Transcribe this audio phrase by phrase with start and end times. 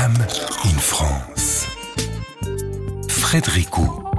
[0.00, 0.14] Miam
[0.64, 1.66] in France.
[3.08, 4.09] Frédéricot.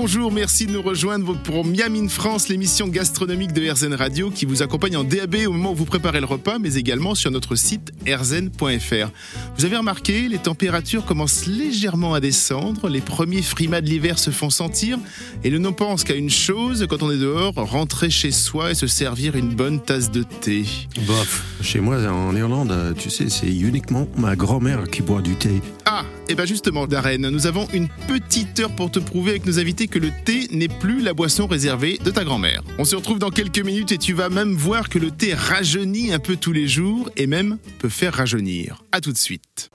[0.00, 4.44] Bonjour, merci de nous rejoindre pour Miam in France, l'émission gastronomique de RZN Radio qui
[4.44, 7.56] vous accompagne en DAB au moment où vous préparez le repas, mais également sur notre
[7.56, 9.10] site rzn.fr.
[9.56, 14.30] Vous avez remarqué, les températures commencent légèrement à descendre, les premiers frimas de l'hiver se
[14.30, 15.00] font sentir,
[15.42, 18.74] et l'on ne pense qu'à une chose quand on est dehors, rentrer chez soi et
[18.76, 20.64] se servir une bonne tasse de thé.
[21.08, 25.60] Bof, chez moi en Irlande, tu sais, c'est uniquement ma grand-mère qui boit du thé.
[25.86, 29.58] Ah, et bien justement, Darren, nous avons une petite heure pour te prouver avec nos
[29.58, 32.62] invités que le thé n'est plus la boisson réservée de ta grand-mère.
[32.78, 36.12] On se retrouve dans quelques minutes et tu vas même voir que le thé rajeunit
[36.12, 38.84] un peu tous les jours et même peut faire rajeunir.
[38.92, 39.70] À tout de suite.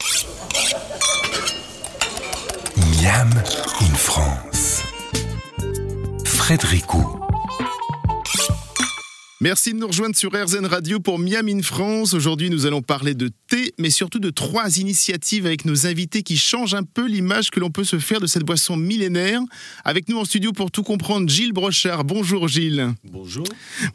[2.78, 3.30] Miam
[3.82, 4.84] in France.
[6.26, 7.23] Frédéricot.
[9.44, 12.14] Merci de nous rejoindre sur RZN Radio pour Miam in France.
[12.14, 16.38] Aujourd'hui, nous allons parler de thé, mais surtout de trois initiatives avec nos invités qui
[16.38, 19.42] changent un peu l'image que l'on peut se faire de cette boisson millénaire.
[19.84, 22.06] Avec nous en studio pour tout comprendre, Gilles Brochard.
[22.06, 22.94] Bonjour Gilles.
[23.04, 23.44] Bonjour.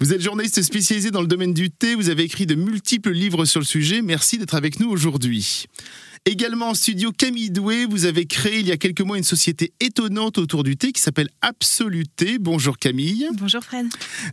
[0.01, 1.95] Vous êtes journaliste spécialisé dans le domaine du thé.
[1.95, 4.03] Vous avez écrit de multiples livres sur le sujet.
[4.03, 5.65] Merci d'être avec nous aujourd'hui.
[6.25, 9.73] Également en studio, Camille Doué, vous avez créé il y a quelques mois une société
[9.81, 12.39] étonnante autour du thé qui s'appelle Absoluté.
[12.39, 13.29] Bonjour Camille.
[13.35, 13.87] Bonjour Fred.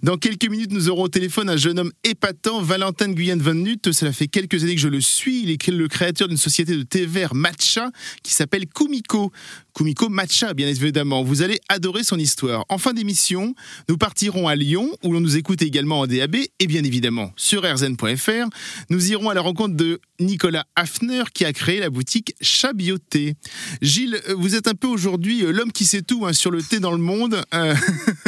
[0.04, 3.92] Dans quelques minutes, nous aurons au téléphone un jeune homme épatant, Valentin Guyane Van Nut.
[3.92, 5.44] Cela fait quelques années que je le suis.
[5.44, 7.92] Il est le créateur d'une société de thé vert matcha
[8.24, 9.32] qui s'appelle Kumiko.
[9.76, 11.22] Kumiko Matcha, bien évidemment.
[11.22, 12.64] Vous allez adorer son histoire.
[12.70, 13.54] En fin d'émission,
[13.90, 17.64] nous partirons à Lyon, où l'on nous écoute également en DAB, et bien évidemment sur
[17.64, 18.48] rzn.fr.
[18.90, 23.36] Nous irons à la rencontre de Nicolas Hafner, qui a créé la boutique Chabioté.
[23.82, 26.80] Gilles, vous êtes un peu aujourd'hui euh, l'homme qui sait tout hein, sur le thé
[26.80, 27.44] dans le monde.
[27.54, 27.76] Euh,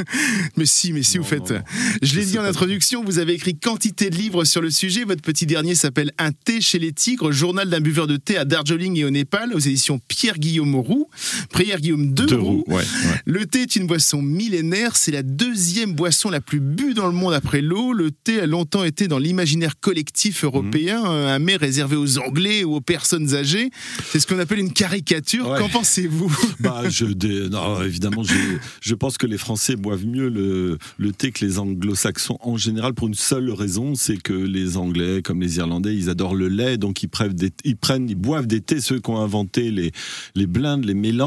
[0.57, 1.53] mais si, mais si, vous faites.
[2.01, 5.05] Je l'ai dit en introduction, vous avez écrit quantité de livres sur le sujet.
[5.05, 8.43] Votre petit dernier s'appelle Un thé chez les tigres, journal d'un buveur de thé à
[8.43, 11.07] Darjeeling et au Népal, aux éditions Pierre-Guillaume Roux.
[11.49, 12.63] Prière Guillaume de, Roux.
[12.67, 12.83] ouais, ouais.
[13.25, 17.13] Le thé est une boisson millénaire, c'est la deuxième boisson la plus bue dans le
[17.13, 17.93] monde après l'eau.
[17.93, 21.05] Le thé a longtemps été dans l'imaginaire collectif européen, Mhm.
[21.07, 23.69] un mets réservé aux Anglais ou aux personnes âgées.
[24.11, 25.49] C'est ce qu'on appelle une caricature.
[25.49, 25.59] Ouais.
[25.59, 28.33] Qu'en pensez-vous Bah, je, dé- non, évidemment, je,
[28.81, 32.93] je pense que les Français boivent mieux le, le thé que les Anglo-Saxons en général
[32.93, 36.77] pour une seule raison, c'est que les Anglais, comme les Irlandais, ils adorent le lait,
[36.77, 38.81] donc ils prennent, des, ils prennent, ils boivent des thés.
[38.81, 39.91] Ceux qui ont inventé les,
[40.35, 41.26] les blindes, les mélanges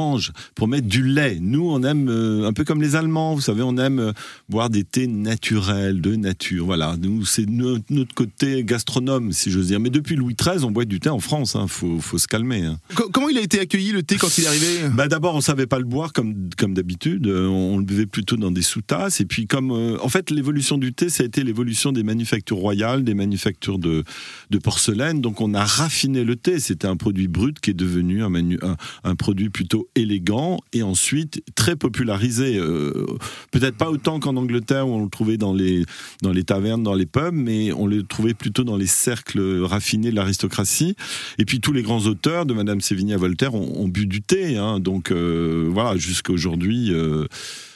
[0.54, 1.38] pour mettre du lait.
[1.40, 4.12] Nous, on aime euh, un peu comme les Allemands, vous savez, on aime euh,
[4.48, 6.64] boire des thés naturels, de nature.
[6.66, 9.80] Voilà, nous, c'est notre, notre côté gastronome, si j'ose dire.
[9.80, 11.56] Mais depuis Louis XIII, on boit du thé en France.
[11.56, 11.66] Hein.
[11.68, 12.64] Faut, faut se calmer.
[12.64, 12.78] hein.
[12.94, 14.66] Co- Comment il a été accueilli le thé quand il est arrivé?
[14.94, 17.26] Bah d'abord, on savait pas le boire comme comme d'habitude.
[17.26, 19.20] Euh, On le buvait plutôt dans des sous-tasses.
[19.20, 22.56] Et puis comme euh, en fait l'évolution du thé, ça a été l'évolution des manufactures
[22.56, 24.04] royales, des manufactures de
[24.50, 25.20] de porcelaine.
[25.20, 26.58] Donc on a raffiné le thé.
[26.60, 30.82] C'était un produit brut qui est devenu un, manu- un, un produit plutôt élégant et
[30.82, 32.56] ensuite très popularisé.
[32.58, 33.06] Euh,
[33.50, 35.84] Peut-être pas autant qu'en Angleterre où on le trouvait dans les
[36.22, 40.10] dans les tavernes, dans les pubs, mais on le trouvait plutôt dans les cercles raffinés
[40.10, 40.94] de l'aristocratie.
[41.38, 44.56] Et puis tous les grands auteurs, de Madame Sévigné à Voltaire, ont, bu du thé.
[44.56, 44.80] hein.
[44.80, 47.26] donc euh, voilà, jusqu'à aujourd'hui, euh,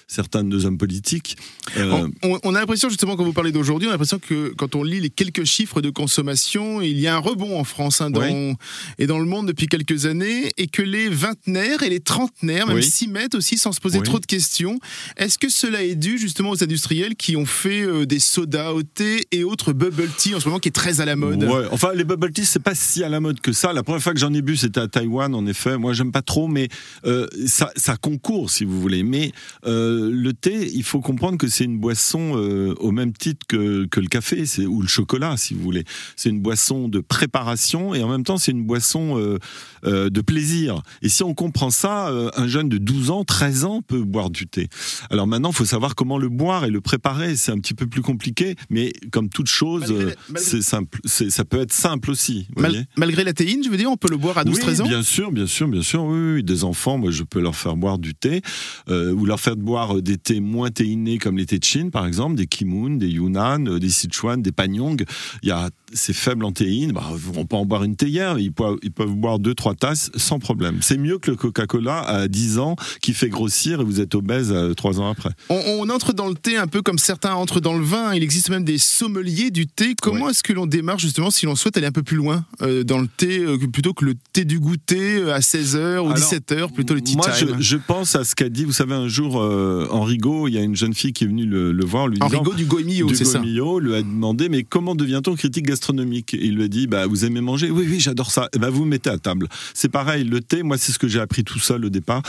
[0.07, 1.37] certains de nos hommes politiques.
[1.77, 4.75] euh, on, on a l'impression justement quand vous parlez d'aujourd'hui, on a l'impression que quand
[4.75, 8.11] on lit les quelques chiffres de consommation, il y a un rebond en France hein,
[8.11, 8.55] dans, Oui.
[8.99, 12.77] et dans le monde depuis quelques années, et que les vingtenaires et les trentenaires même
[12.77, 12.83] Oui.
[12.85, 14.05] s'y mettent aussi sans se poser Oui.
[14.05, 14.79] trop de questions.
[15.17, 18.83] Est-ce que cela est dû justement aux industriels qui ont fait euh, des sodas au
[18.83, 21.45] thé et autres bubble tea en ce moment qui est très à la mode?
[21.45, 23.73] Ouais, enfin les bubble tea c'est pas si à la mode que ça.
[23.73, 25.77] La première fois que j'en ai bu c'était à Taïwan en effet.
[25.79, 26.69] Moi j'aime pas trop mais
[27.07, 29.03] euh, ça, ça concourt si vous voulez.
[29.03, 29.33] Mais
[29.67, 33.87] euh, le thé il faut comprendre que c'est une boisson euh, au même titre que,
[33.87, 35.85] que le café ou le chocolat si vous voulez.
[36.17, 39.39] C'est une boisson de préparation et en même temps c'est une boisson euh,
[39.87, 40.83] euh, de plaisir.
[41.03, 44.31] Et si on comprend ça, euh, un jeune de 12 ans, 13 ans peut boire
[44.31, 44.69] du thé.
[45.11, 47.37] Alors maintenant il faut savoir comment le boire et le préparer.
[47.37, 50.63] C'est un petit peu plus compliqué mais comme toute chose Malgré la- euh, malgré- c'est
[50.63, 52.47] simple, ça peut être simple aussi.
[52.55, 52.87] vous Mal- voyez.
[52.97, 54.89] malgré la théine, je veux dire, on peut le boire à 12-13 oui, ans?
[54.89, 56.05] bien sûr, bien sûr, bien sûr.
[56.05, 58.41] Oui, oui, des enfants, moi, je peux leur faire boire du thé
[58.89, 61.91] euh, ou leur faire boire euh, des thés moins théinés comme les thés de Chine,
[61.91, 65.05] par exemple, des Kimoun, des Yunnan, euh, des Sichuan, des Panyong.
[65.43, 66.93] Il y a c'est faible en théine.
[66.93, 67.05] Bah,
[67.37, 68.39] on peut en boire une théière.
[68.39, 70.79] Ils peuvent, ils peuvent boire deux, trois tasses sans problème.
[70.81, 74.51] C'est mieux que le Coca-Cola à 10 ans qui fait grossir et vous êtes obèse
[74.53, 75.31] euh, trois ans après.
[75.51, 78.13] On, on entre dans le thé un peu comme certains entrent dans le vin.
[78.15, 79.95] Il existe même des sommeliers du thé.
[80.01, 82.83] Comment est-ce que l'on démarre justement si l'on souhaite aller un peu plus loin euh,
[82.83, 86.17] dans le thé euh, plutôt que le thé du goûter euh, à 16h ou Alors,
[86.17, 87.57] 17h, plutôt le tea Moi, time?
[87.59, 90.55] je, je pense à ce qu'a dit, vous savez, un jour, euh, euh, Enrigo, il
[90.55, 93.13] y a une jeune fille qui est venue le, le voir, lui disant, du Goemio,
[93.15, 93.39] c'est ça.
[93.39, 96.35] Goemio, lui a demandé mais comment devient-on critique gastronomique?
[96.35, 97.71] Et il lui a dit bah vous aimez manger?
[97.71, 98.49] Oui oui j'adore ça.
[98.55, 99.49] Et ben vous mettez à table.
[99.75, 100.63] C'est pareil le thé.
[100.63, 102.23] Moi c'est ce que j'ai appris tout seul au départ.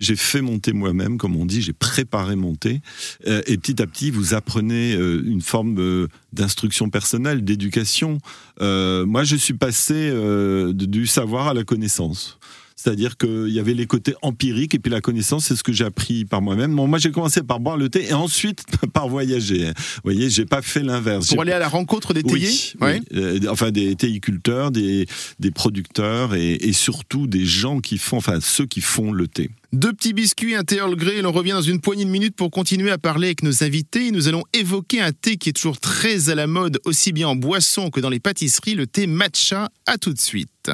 [0.00, 2.80] J'ai fait mon thé moi-même, comme on dit, j'ai préparé mon thé.
[3.28, 8.18] Euh, et petit à petit, vous apprenez euh, une forme euh, d'instruction personnelle, d'éducation.
[8.60, 12.38] Moi, je suis passé de- du savoir à la connaissance.
[12.82, 15.84] C'est-à-dire qu'il y avait les côtés empiriques et puis la connaissance, c'est ce que j'ai
[15.84, 16.74] appris par moi-même.
[16.74, 19.66] Bon, moi, j'ai commencé par boire le thé et ensuite par voyager.
[19.66, 21.28] Vous voyez, j'ai pas fait l'inverse.
[21.28, 23.00] Pour aller à la rencontre des théiers oui, Ouais.
[23.12, 23.18] oui.
[23.18, 25.06] Euh, enfin des théiculteurs, des,
[25.38, 29.50] des producteurs et, et surtout des gens qui font, enfin ceux qui font le thé.
[29.72, 32.36] Deux petits biscuits, un thé Earl Grey, et l'on revient dans une poignée de minutes
[32.36, 34.10] pour continuer à parler avec nos invités.
[34.10, 37.36] Nous allons évoquer un thé qui est toujours très à la mode, aussi bien en
[37.36, 39.70] boisson que dans les pâtisseries, le thé matcha.
[39.86, 40.70] À tout de suite.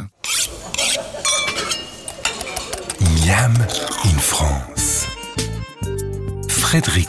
[3.29, 3.53] Miam
[4.05, 5.07] in France.
[6.49, 7.09] Frédéric.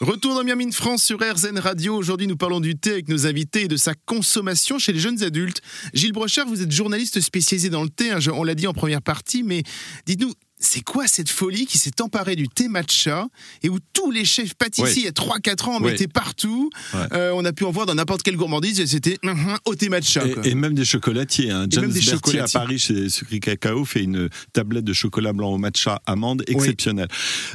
[0.00, 1.94] Retour dans Miami France sur RZN Radio.
[1.94, 5.22] Aujourd'hui, nous parlons du thé avec nos invités et de sa consommation chez les jeunes
[5.22, 5.60] adultes.
[5.92, 9.02] Gilles Brochard, vous êtes journaliste spécialisé dans le thé, hein, on l'a dit en première
[9.02, 9.62] partie, mais
[10.06, 13.26] dites-nous, c'est quoi cette folie qui s'est emparée du thé matcha
[13.62, 14.94] et où tous les chefs pâtissiers, Ouais.
[14.96, 15.92] il y a 3-4 ans, en Ouais.
[15.92, 17.00] mettaient partout Ouais.
[17.12, 19.74] Euh, On a pu en voir dans n'importe quelle gourmandise et c'était hum, hum, au
[19.74, 20.26] thé matcha.
[20.28, 20.46] quoi.
[20.46, 21.50] Et, même des chocolatiers.
[21.50, 21.66] Hein.
[21.68, 22.10] James des
[22.40, 22.46] à.
[22.52, 27.08] Paris chez Sucri Cacao fait une tablette de chocolat blanc au matcha amande exceptionnelle.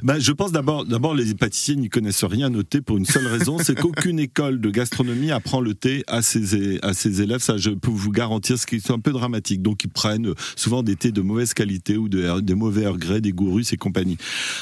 [0.04, 3.28] Ben, je pense d'abord, d'abord les pâtissiers n'y connaissent rien au thé pour une seule
[3.28, 7.42] raison, c'est qu'aucune école de gastronomie apprend le thé à ses, à ses élèves.
[7.42, 9.62] Ça, je peux vous garantir, ce qui est un peu dramatique.
[9.62, 13.22] Donc, ils prennent souvent des thés de mauvaise qualité ou de, des mauvais Earl Grey,
[13.22, 14.18] des gourus et compagnie.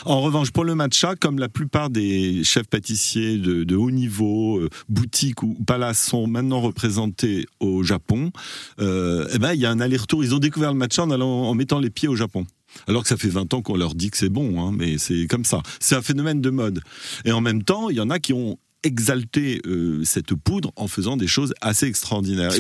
[0.06, 4.60] En revanche, pour le matcha, comme la plupart des chefs pâtissiers de, de haut niveau,
[4.60, 8.32] euh, boutiques ou palaces sont maintenant représentés au Japon,
[8.80, 10.24] euh, eh ben, il y a un aller-retour.
[10.24, 12.46] Ils ont découvert le matcha en, allant, en mettant les pieds au Japon.
[12.88, 15.26] Alors que ça fait 20 ans qu'on leur dit que c'est bon, hein, mais c'est
[15.28, 15.64] comme ça.
[15.80, 16.82] C'est un phénomène de mode.
[17.26, 20.88] Et en même temps, il y en a qui ont exalté euh, cette poudre en
[20.88, 22.52] faisant des choses assez extraordinaires.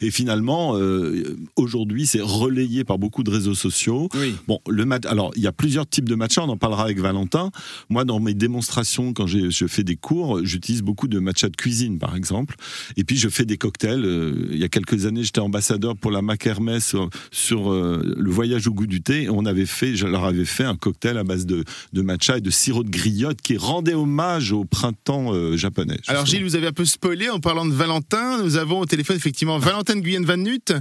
[0.00, 4.08] Et, finalement, euh, aujourd'hui, c'est relayé par beaucoup de réseaux sociaux.
[4.14, 4.34] Oui.
[4.46, 7.00] Bon, le mat alors il y a plusieurs types de matcha, on en parlera avec
[7.00, 7.50] Valentin.
[7.88, 11.98] Moi, dans mes démonstrations, quand je fais des cours, j'utilise beaucoup de matcha de cuisine,
[11.98, 12.56] par exemple.
[12.96, 14.04] Et puis, je fais des cocktails.
[14.04, 18.30] Euh, il y a quelques années, j'étais ambassadeur pour la Mac Hermès sur, sur, le
[18.30, 19.24] voyage au goût du thé.
[19.24, 22.38] Et on avait fait, je leur avais fait un cocktail à base de, de matcha
[22.38, 25.32] et de sirop de griotte qui rendait hommage au printemps
[25.62, 25.96] japonais.
[26.08, 26.26] Alors.
[26.26, 28.42] Gilles, vous avez un peu spoilé en parlant de Valentin.
[28.42, 30.72] Nous avons au téléphone effectivement Valentin de Guyenne Van Nut.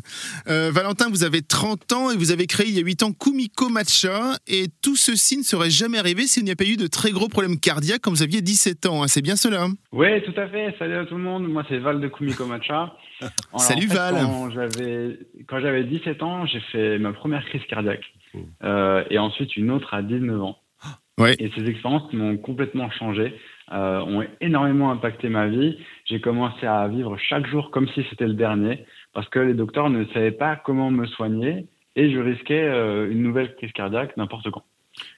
[0.47, 3.11] Euh, Valentin, vous avez 30 ans et vous avez créé il y a 8 ans
[3.13, 4.37] Kumiko Matcha.
[4.47, 7.27] Et tout ceci ne serait jamais arrivé s'il n'y a pas eu de très gros
[7.27, 9.03] problèmes cardiaques quand vous aviez 17 ans.
[9.03, 9.07] hein.
[9.07, 10.75] C'est bien cela hein Oui, tout à fait.
[10.79, 11.47] Salut à tout le monde.
[11.47, 12.93] Moi, c'est Val de Kumiko Matcha.
[13.21, 14.15] Alors, Salut, en fait, Val.
[14.25, 18.03] Quand j'avais, quand j'avais 17 ans, j'ai fait ma première crise cardiaque.
[18.33, 18.39] Oh.
[18.63, 20.57] Euh, et ensuite une autre à 19 ans.
[21.39, 23.33] Et ces expériences m'ont complètement changé,
[23.71, 25.77] euh, ont énormément impacté ma vie.
[26.05, 29.89] J'ai commencé à vivre chaque jour comme si c'était le dernier, parce que les docteurs
[29.89, 31.65] ne savaient pas comment me soigner
[31.95, 34.63] et je risquais euh, une nouvelle crise cardiaque n'importe quand.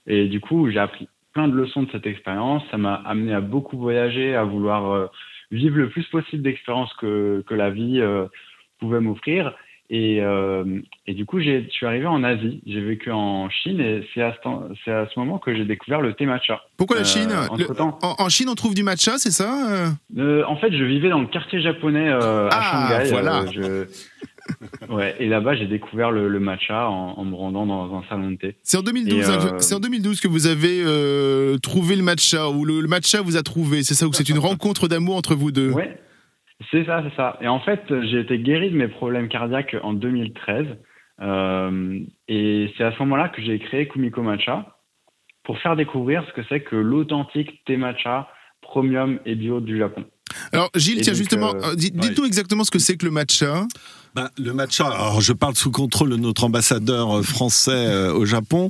[0.07, 2.63] Et du coup, j'ai appris plein de leçons de cette expérience.
[2.71, 5.07] Ça m'a amené à beaucoup voyager, à vouloir euh,
[5.51, 8.27] vivre le plus possible d'expériences que, que la vie euh,
[8.79, 9.53] pouvait m'offrir.
[9.95, 10.63] Et, euh,
[11.05, 12.63] et du coup, je suis arrivé en Asie.
[12.65, 16.25] J'ai vécu en Chine et c'est à, ce à moment que j'ai découvert le thé
[16.25, 16.61] matcha.
[16.77, 17.29] Pourquoi la Euh, Chine?
[17.59, 19.93] Le- en, en Chine, on trouve du matcha, c'est ça?
[20.17, 23.11] Euh en fait, je vivais dans le quartier japonais à Ah, Shanghai.
[23.11, 23.45] voilà.
[23.51, 23.85] je-
[24.89, 28.31] ouais, et là-bas, j'ai découvert le, le matcha en, en me rendant dans un salon
[28.31, 28.55] de thé.
[28.63, 29.13] C'est en 2012.
[29.29, 30.81] Et, hein, euh, c'est en 2012 que vous avez
[31.61, 33.83] trouvé le matcha ou le, le matcha vous a trouvé.
[33.83, 35.69] C'est ça ou c'est une rencontre d'amour entre vous deux?
[35.71, 35.97] Ouais,
[36.71, 37.37] c'est ça, c'est ça.
[37.41, 40.65] Et en fait, j'ai été guéri de mes problèmes cardiaques en 2013.
[41.21, 44.77] Euh, et c'est à ce moment-là que j'ai créé Kumiko Matcha
[45.43, 48.27] pour faire découvrir ce que c'est que l'authentique thé matcha
[48.61, 50.05] premium et bio du Japon.
[50.51, 53.11] Alors Gilles, Et tiens justement, euh, euh, dites- dites-nous exactement ce que c'est que le
[53.11, 53.67] matcha.
[54.15, 58.25] Ben, le matcha, alors je parle sous contrôle de notre ambassadeur euh, français euh, au
[58.25, 58.69] Japon.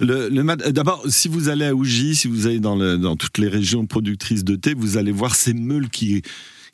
[0.00, 3.38] Le, le D'abord, si vous allez à Uji, si vous allez dans, le, dans toutes
[3.38, 6.22] les régions productrices de thé, vous allez voir ces meules qui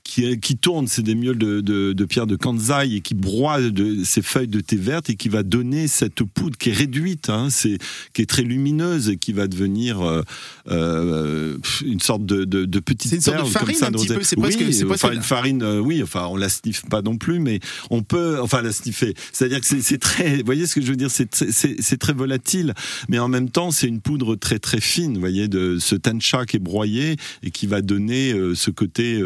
[0.05, 3.61] qui, qui tournent, c'est des meules de, de, de pierre de Kanzai et qui broient
[3.61, 7.31] de, ces feuilles de thé verte et qui va donner cette poudre qui est réduite,
[7.31, 7.79] hein, c'est,
[8.13, 10.23] qui est très lumineuse et qui va devenir euh,
[10.69, 13.87] euh, une sorte de, de, de petite C'est une sorte de perle farine, comme ça
[13.87, 16.49] un petit peu, c'est oui, presque- c'est enfin une farine, euh, oui, enfin on la
[16.49, 19.15] sniffe pas non plus, mais on peut, enfin la sniffer.
[19.33, 21.99] C'est-à-dire que c'est- très, vous voyez ce que je veux dire, c'est très- c'est c'est
[21.99, 22.75] très volatile,
[23.09, 26.47] mais en même temps c'est une poudre très très fine, vous voyez, de ce tancha
[26.47, 29.21] qui est broyé et qui va donner euh, ce côté.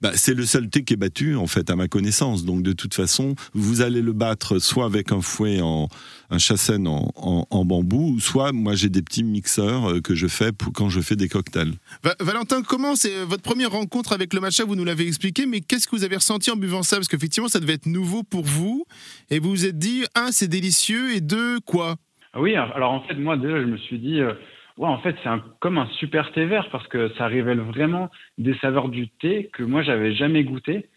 [0.00, 2.44] Bah, c'est le seul thé qui est battu, en fait, à ma connaissance.
[2.44, 5.88] Donc, de toute façon, vous allez le battre soit avec un fouet en,
[6.30, 10.72] un châssaine en, bambou, soit moi j'ai des petits mixeurs euh, que je fais pour,
[10.72, 11.72] quand je fais des cocktails.
[12.20, 15.60] Valentin, comment c'est euh, votre première rencontre avec le matcha Vous nous l'avez expliqué, mais
[15.60, 16.96] qu'est-ce que vous avez ressenti en buvant ça?
[16.96, 18.84] Parce qu'effectivement, ça devait être nouveau pour vous,
[19.30, 21.96] et vous vous êtes dit, un, c'est délicieux, et deux, quoi?
[22.36, 24.20] Oui, alors en fait, moi déjà, je me suis dit.
[24.20, 24.34] Euh,
[24.78, 28.54] ouais, en fait, c'est comme un super thé vert parce que ça révèle vraiment des
[28.58, 30.88] saveurs du thé que moi, j'avais jamais goûté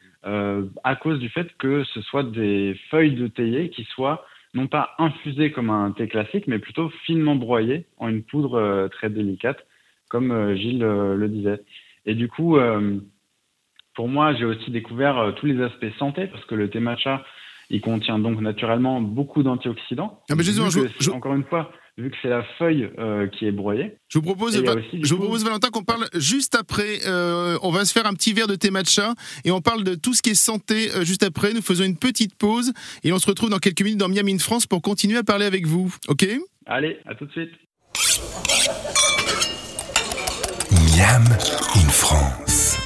[0.83, 4.95] à cause du fait que ce soit des feuilles de théier qui soient non pas
[4.97, 9.65] infusé comme un thé classique, mais plutôt finement broyé en une poudre euh, très délicate,
[10.09, 11.61] comme euh, Gilles euh, le disait.
[12.05, 12.57] Et du coup,
[13.93, 17.25] pour moi, j'ai aussi découvert tous les aspects santé, parce que le thé matcha,
[17.69, 20.21] il contient donc naturellement beaucoup d'antioxydants.
[20.29, 20.43] Ah, mais
[21.13, 23.97] Encore une fois, vu que c'est la feuille euh, qui est broyée.
[24.07, 26.99] Je vous propose, je vous propose Valentin, qu'on parle juste après.
[27.05, 29.13] Euh, on va se faire un petit verre de thé matcha
[29.45, 31.53] et on parle de tout ce qui est santé euh, juste après.
[31.53, 32.73] Nous faisons une petite pause
[33.03, 35.45] et on se retrouve dans quelques minutes dans Miami in France pour continuer à parler
[35.45, 35.93] avec vous.
[36.07, 36.25] Ok?
[36.65, 37.51] Allez, à tout de suite.
[40.71, 41.23] Miam
[41.75, 42.77] in France.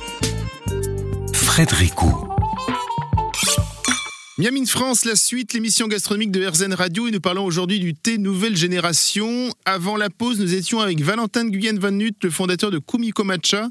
[4.35, 4.41] Frédérico.
[4.41, 8.17] Miami France, la suite, l'émission gastronomique de RZN Radio et nous parlons aujourd'hui du thé
[8.17, 9.53] nouvelle génération.
[9.65, 13.67] Avant la pause, nous étions avec Valentin Guyenne Van Nut, le fondateur de Kumiko Matcha.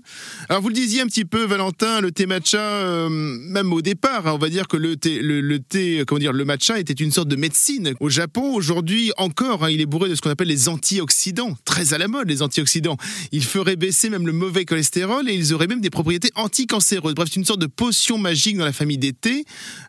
[0.51, 4.27] Alors vous le disiez un petit peu, Valentin, le thé matcha, euh, même au départ,
[4.27, 7.11] hein, on va dire que le thé, le, thé, comment dire, le matcha était une
[7.11, 7.95] sorte de médecine.
[7.99, 11.95] Au Japon, aujourd'hui encore, hein, il est bourré de ce qu'on appelle les antioxydants, très
[11.95, 12.99] à la mode les antioxydants.
[13.33, 17.15] Ils feraient baisser même le mauvais cholestérol et ils auraient même des propriétés anticancéreuses.
[17.15, 19.45] Bref, c'est une sorte de potion magique dans la famille des thés.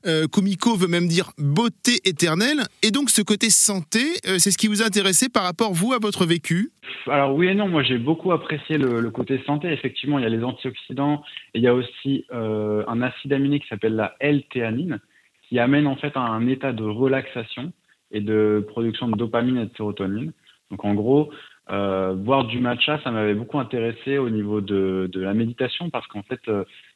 [0.08, 2.62] Euh, Kumiko veut même dire beauté éternelle.
[2.84, 5.94] Et donc ce côté santé, euh, c'est ce qui vous a intéressé par rapport, vous,
[5.94, 6.72] à votre vécu?
[7.08, 9.72] Alors oui et non, moi j'ai beaucoup apprécié le, côté santé.
[9.72, 11.24] Effectivement, il y a les antioxydants
[11.54, 15.00] et il y a aussi euh, un acide aminé qui s'appelle la L-théanine,
[15.48, 17.72] qui amène en fait à un état de relaxation
[18.12, 20.34] et de production de dopamine et de sérotonine.
[20.70, 21.30] Donc en gros,
[21.70, 26.08] euh, boire du matcha, ça m'avait beaucoup intéressé au niveau de, de la méditation parce
[26.08, 26.42] qu'en fait,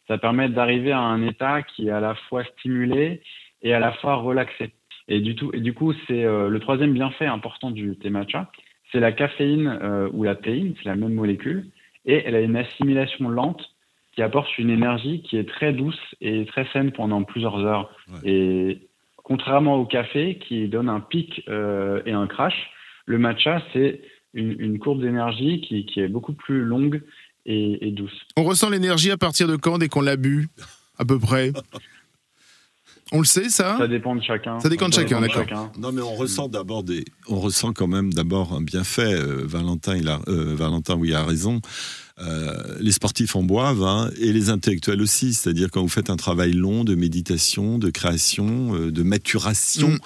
[0.08, 3.22] ça permet d'arriver à un état qui est à la fois stimulé
[3.66, 4.72] et à la fois relaxé.
[5.10, 8.50] Et du, tout, et du coup, c'est euh, le troisième bienfait important du thé matcha,
[8.92, 11.68] c'est la caféine euh, ou la théine, c'est la même molécule,
[12.06, 13.62] et elle a une assimilation lente
[14.14, 17.90] qui apporte une énergie qui est très douce et très saine pendant plusieurs heures.
[18.24, 22.56] Et contrairement au café qui donne un pic euh, et un crash,
[23.06, 24.02] le matcha, c'est
[24.34, 27.02] une, une, courbe d'énergie qui, qui, est beaucoup plus longue
[27.46, 28.26] et, et douce.
[28.38, 30.48] On ressent l'énergie à partir de quand dès qu'on l'a bu
[30.98, 31.52] À peu près?
[33.12, 34.60] On le sait, ça Ça dépend de chacun.
[34.60, 35.72] Ça dépend de chacun, d'accord.
[35.78, 39.14] Non, mais on ressent d'abord des, on ressent quand même d'abord un bienfait.
[39.14, 41.62] Euh, Valentin, il a, euh, Valentin, oui, a raison.
[42.20, 45.34] Euh, les sportifs en boivent hein, et les intellectuels aussi.
[45.34, 49.90] C'est-à-dire quand vous faites un travail long de méditation, de création, de maturation.
[49.90, 50.00] Mm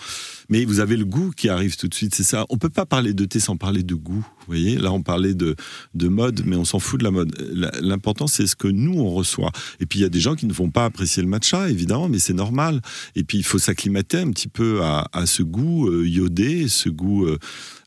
[0.50, 2.46] mais vous avez le goût qui arrive tout de suite, c'est ça.
[2.50, 4.26] On peut pas parler de thé sans parler de goût.
[4.40, 5.56] Vous voyez, là on parlait de,
[5.94, 7.36] de mode, mais on s'en fout de la mode.
[7.82, 9.52] L'important c'est ce que nous on reçoit.
[9.80, 12.10] Et puis il y a des gens qui ne vont pas apprécier le matcha, évidemment,
[12.10, 12.82] mais c'est normal.
[13.16, 16.90] Et puis il faut s'acclimater un petit peu à, à ce goût euh, iodé, ce
[16.90, 17.38] goût euh,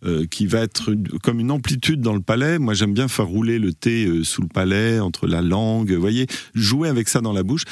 [0.05, 2.61] euh, qui va être comme une amplitude dans le palais.
[2.61, 6.27] Moi j'aime bien faire rouler le thé sous le palais, entre la langue, vous voyez,
[6.55, 7.65] jouer avec ça dans la bouche,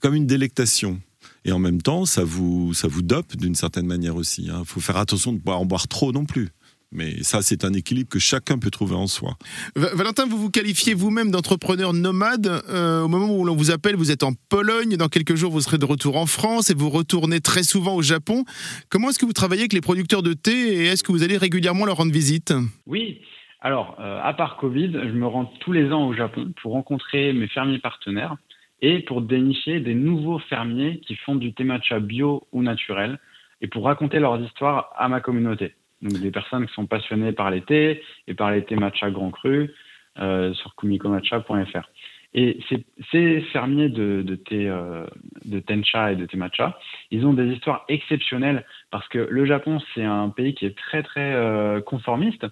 [0.00, 1.00] comme une délectation
[1.44, 4.44] et en même temps, ça vous, ça vous dope d'une certaine manière aussi.
[4.44, 4.62] Il hein.
[4.64, 6.48] faut faire attention de ne pas en boire trop non plus.
[6.90, 9.36] Mais ça, c'est un équilibre que chacun peut trouver en soi.
[9.74, 12.62] Valentin, vous vous qualifiez vous-même d'entrepreneur nomade.
[12.68, 14.96] Euh, au moment où l'on vous appelle, vous êtes en Pologne.
[14.96, 18.02] Dans quelques jours, vous serez de retour en France et vous retournez très souvent au
[18.02, 18.44] Japon.
[18.90, 21.36] Comment est-ce que vous travaillez avec les producteurs de thé et est-ce que vous allez
[21.36, 22.54] régulièrement leur rendre visite?
[22.86, 23.18] Oui.
[23.64, 27.32] Alors, euh, à part Covid, je me rends tous les ans au Japon pour rencontrer
[27.32, 28.36] mes fermiers partenaires
[28.82, 33.18] et pour dénicher des nouveaux fermiers qui font du thé matcha bio ou naturel
[33.62, 35.72] et pour raconter leurs histoires à ma communauté.
[36.02, 39.70] Donc des personnes qui sont passionnées par thés et par les thés matcha grand cru
[40.18, 41.88] euh, sur kumikomatcha.fr.
[42.34, 45.06] Et ces, ces, fermiers de, de thé euh,
[45.46, 46.78] de tencha et de thé matcha,
[47.10, 51.02] ils ont des histoires exceptionnelles parce que le Japon c'est un pays qui est très
[51.02, 52.44] très euh, conformiste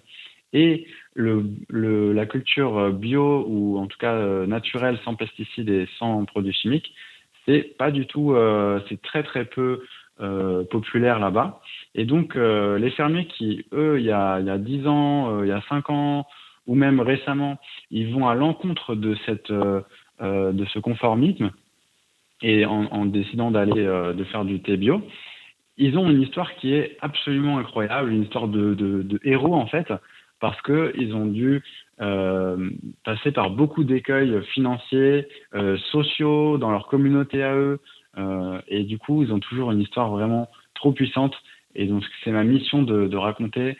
[0.53, 5.87] et le, le, la culture bio ou en tout cas euh, naturelle, sans pesticides et
[5.97, 6.93] sans produits chimiques,
[7.45, 9.83] c'est pas du tout, euh, c'est très très peu
[10.21, 11.59] euh, populaire là-bas.
[11.95, 15.39] Et donc euh, les fermiers qui, eux, il y a, il y a 10 ans,
[15.39, 16.27] euh, il y a 5 ans,
[16.67, 17.57] ou même récemment,
[17.91, 21.51] ils vont à l'encontre de cette de ce conformisme
[22.41, 25.01] et en, en décidant d'aller de faire du thé bio,
[25.77, 29.65] ils ont une histoire qui est absolument incroyable, une histoire de, de, de héros en
[29.65, 29.91] fait,
[30.43, 31.63] parce qu'ils ont dû
[32.01, 32.69] euh,
[33.05, 37.79] passé par beaucoup d'écueils financiers, euh, sociaux, dans leur communauté à eux.
[38.17, 41.33] Euh, et du coup, ils ont toujours une histoire vraiment trop puissante.
[41.75, 43.77] Et donc, c'est ma mission de, de raconter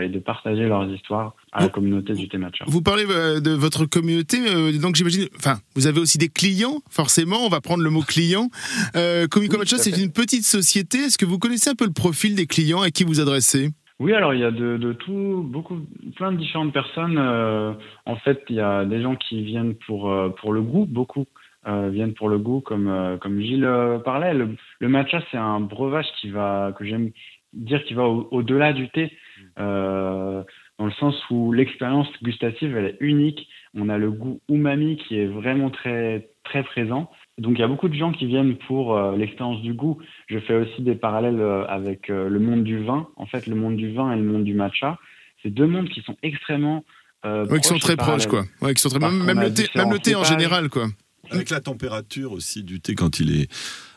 [0.00, 2.64] et de partager leurs histoires à la communauté du T-Matcha.
[2.66, 4.38] Vous parlez de votre communauté,
[4.78, 8.48] donc j'imagine, enfin, vous avez aussi des clients, forcément, on va prendre le mot client.
[8.96, 10.96] Euh, Comico Oui, c'est une petite société.
[10.96, 13.68] Est-ce que vous connaissez un peu le profil des clients à qui vous adressez?
[13.98, 15.78] Oui, alors il y a de, de tout, beaucoup,
[16.16, 17.16] plein de différentes personnes.
[17.18, 17.72] Euh,
[18.04, 21.24] en fait, il y a des gens qui viennent pour, euh, pour le goût, beaucoup
[21.66, 24.34] euh, viennent pour le goût, comme, euh, comme Gilles euh, parlait.
[24.34, 27.10] Le, le matcha, c'est un breuvage qui va, que j'aime
[27.54, 29.10] dire qui va au- au-delà du thé,
[29.58, 30.42] euh,
[30.78, 33.48] dans le sens où l'expérience gustative, elle est unique.
[33.74, 37.10] On a le goût umami qui est vraiment très, très présent.
[37.38, 39.98] Donc il y a beaucoup de gens qui viennent pour euh, l'expérience du goût.
[40.26, 43.08] Je fais aussi des parallèles euh, avec euh, le monde du vin.
[43.16, 44.98] En fait, le monde du vin et le monde du matcha,
[45.42, 46.84] c'est deux mondes qui sont extrêmement
[47.26, 48.44] euh, Oui, qui sont très proches, quoi.
[48.62, 48.98] Ouais, qui sont très...
[48.98, 50.86] Même, même a le thé, même le thé en général, quoi.
[51.30, 53.50] Avec la température aussi du thé, quand il est.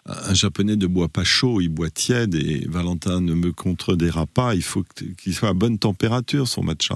[0.05, 2.34] Un japonais ne boit pas chaud, il boit tiède.
[2.34, 4.84] Et Valentin ne me contredira pas, il faut
[5.17, 6.96] qu'il soit à bonne température, son matcha.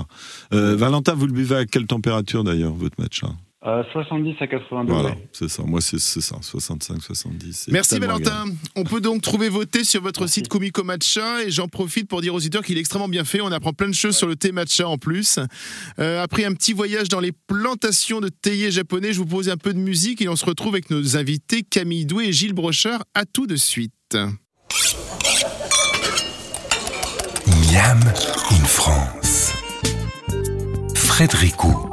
[0.51, 3.27] Euh, Valentin, vous le buvez à quelle température d'ailleurs, votre matcha?
[3.65, 5.01] Euh, 70 à 80 degrés.
[5.01, 5.63] Voilà, c'est ça.
[5.63, 7.53] Moi, c'est ça, 65, 70.
[7.53, 8.45] c'est Merci Valentin.
[8.75, 10.41] On peut donc trouver vos thés sur votre Merci.
[10.41, 13.39] site Comico Matcha et j'en profite pour dire aux auditeurs qu'il est extrêmement bien fait.
[13.39, 15.39] On apprend plein de choses sur le thé matcha en plus.
[15.97, 19.57] Euh, après un petit voyage dans les plantations de théiers japonais, je vous propose un
[19.57, 23.03] peu de musique et on se retrouve avec nos invités Camille Doué et Gilles Brochard.
[23.13, 24.17] À tout de suite.
[27.47, 27.99] Miam
[28.51, 29.53] in France.
[30.95, 31.92] Frédéricot.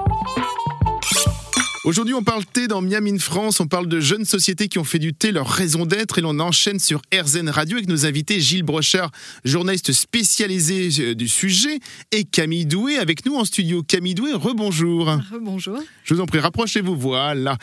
[1.83, 3.59] Aujourd'hui, on parle thé dans Miam in France.
[3.59, 6.39] On parle de jeunes sociétés qui ont fait du thé leur raison d'être et l'on
[6.39, 9.11] enchaîne sur RZN Radio avec nos invités Gilles Brochard,
[9.45, 11.81] journaliste spécialisé euh, du sujet,
[12.13, 13.83] et Camille Doué avec nous en studio.
[13.83, 15.11] Camille Doué, rebonjour.
[15.41, 15.79] Bonjour.
[16.05, 17.57] Je vous en prie, rapprochez-vous, voilà.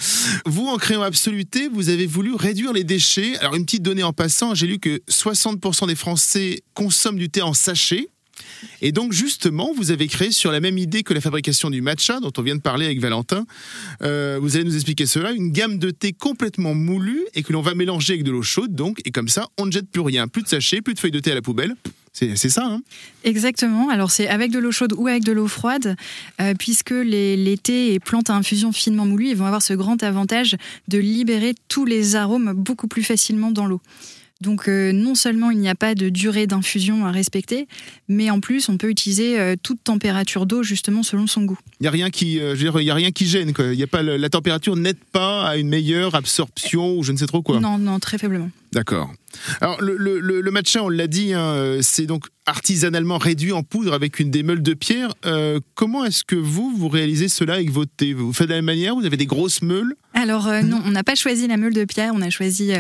[0.48, 3.38] Vous, en créant Absoluté, vous avez voulu réduire les déchets.
[3.38, 7.44] Alors, une petite donnée en passant, j'ai lu que 60% des Français consomment du thé
[7.44, 8.10] en sachet.
[8.82, 12.20] Et donc, justement, vous avez créé sur la même idée que la fabrication du matcha,
[12.20, 13.46] dont on vient de parler avec Valentin.
[14.01, 15.32] Euh, vous allez nous expliquer cela.
[15.32, 18.74] Une gamme de thé complètement moulu et que l'on va mélanger avec de l'eau chaude,
[18.75, 19.00] donc.
[19.06, 20.28] Et comme ça, on ne jette plus rien.
[20.28, 21.76] Plus de sachets, plus de feuilles de thé à la poubelle.
[22.13, 22.82] C'est ça, hein
[23.23, 23.89] Exactement.
[23.89, 25.95] Alors c'est avec de l'eau chaude ou avec de l'eau froide,
[26.41, 30.02] euh, puisque les, les thés et plantes à infusion finement moulues, vont avoir ce grand
[30.02, 30.56] avantage
[30.88, 33.82] de libérer tous les arômes beaucoup plus facilement dans l'eau.
[34.41, 37.67] Donc euh, non seulement il n'y a pas de durée d'infusion à respecter,
[38.08, 41.58] mais en plus on peut utiliser euh, toute température d'eau justement selon son goût.
[41.80, 43.54] Il n'y a rien qui, euh, je veux dire, y a rien qui gêne.
[43.54, 43.73] Quoi.
[43.73, 47.12] Il y a pas le- la température n'aide pas à une meilleure absorption ou je
[47.12, 47.60] ne sais trop quoi.
[47.60, 48.50] Non, non, très faiblement.
[48.73, 49.12] D'accord.
[49.62, 53.93] Alors le, le, matcha, on l'a dit, hein, euh, c'est donc artisanalement réduit en poudre
[53.93, 55.13] avec une des meules de pierre.
[55.25, 58.60] Euh, comment est-ce que vous vous réalisez cela avec votre thé Vous faites de la
[58.60, 58.95] même manière?
[58.95, 59.95] Vous avez des grosses meules?
[60.13, 62.71] Alors euh, non, on n'a pas choisi la meule de pierre, on a choisi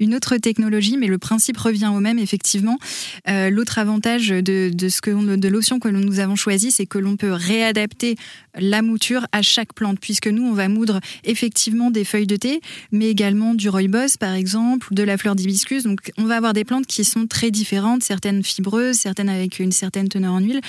[0.00, 2.78] une autre technologie, mais le principe revient au même effectivement.
[3.26, 7.16] L'autre avantage de, de ce que de l'option que nous avons choisie, c'est que l'on
[7.16, 8.16] peut réadapter
[8.58, 12.60] la mouture à chaque plante, puisque nous on va moudre effectivement des feuilles de thé,
[12.92, 15.84] mais également du rooibos par exemple, ou de la fleur d'hibiscus.
[15.84, 19.72] Donc on va avoir des plantes qui sont très différentes, certaines fibreuses, certaines avec une
[19.72, 20.60] certaine teneur en huile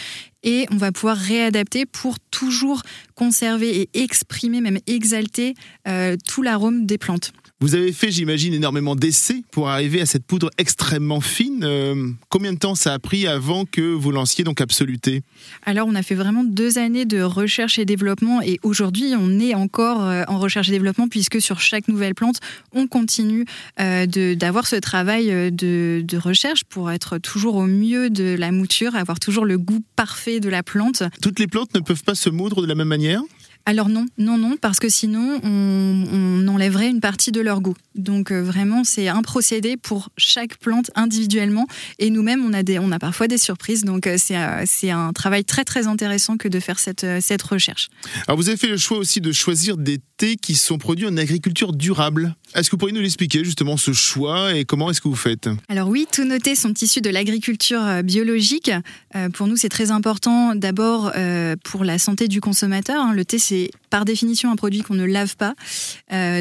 [0.43, 2.81] et on va pouvoir réadapter pour toujours
[3.15, 5.55] conserver et exprimer, même exalter
[5.87, 7.33] euh, tout l'arôme des plantes.
[7.65, 11.63] Vous avez fait, j'imagine, énormément d'essais pour arriver à cette poudre extrêmement fine.
[11.63, 15.23] Euh, combien de temps ça a pris avant que vous lanciez donc Absoluté
[15.65, 19.55] Alors on a fait vraiment deux années de recherche et développement et aujourd'hui on est
[19.55, 22.35] encore euh, en recherche et développement puisque sur chaque nouvelle plante
[22.71, 23.45] on continue
[23.79, 28.95] euh, d'avoir ce travail de, de recherche pour être toujours au mieux de la mouture,
[28.95, 31.01] avoir toujours le goût parfait de la plante.
[31.19, 33.23] Toutes les plantes ne peuvent pas se moudre de la même manière
[33.67, 37.75] Alors non, non, non, parce que sinon on, enlèverait une partie de leur goût.
[37.95, 42.77] Donc euh, vraiment c'est un procédé pour chaque plante individuellement et nous-mêmes on a des,
[42.77, 43.83] on a parfois des surprises.
[43.83, 47.41] Donc euh, c'est euh, c'est un travail très très intéressant que de faire cette cette
[47.41, 47.89] recherche.
[48.27, 51.17] Alors vous avez fait le choix aussi de choisir des thés qui sont produits en
[51.17, 52.35] agriculture durable.
[52.55, 55.49] Est-ce que vous pourriez nous l'expliquer justement ce choix et comment est-ce que vous faites?
[55.67, 58.71] Alors oui, tous nos thés sont issus de l'agriculture euh, biologique.
[59.13, 63.03] Euh, pour nous, c'est très important d'abord euh, pour la santé du consommateur.
[63.03, 63.13] hein.
[63.13, 65.53] Le thé, c'est par définition un produit qu'on ne lave pas.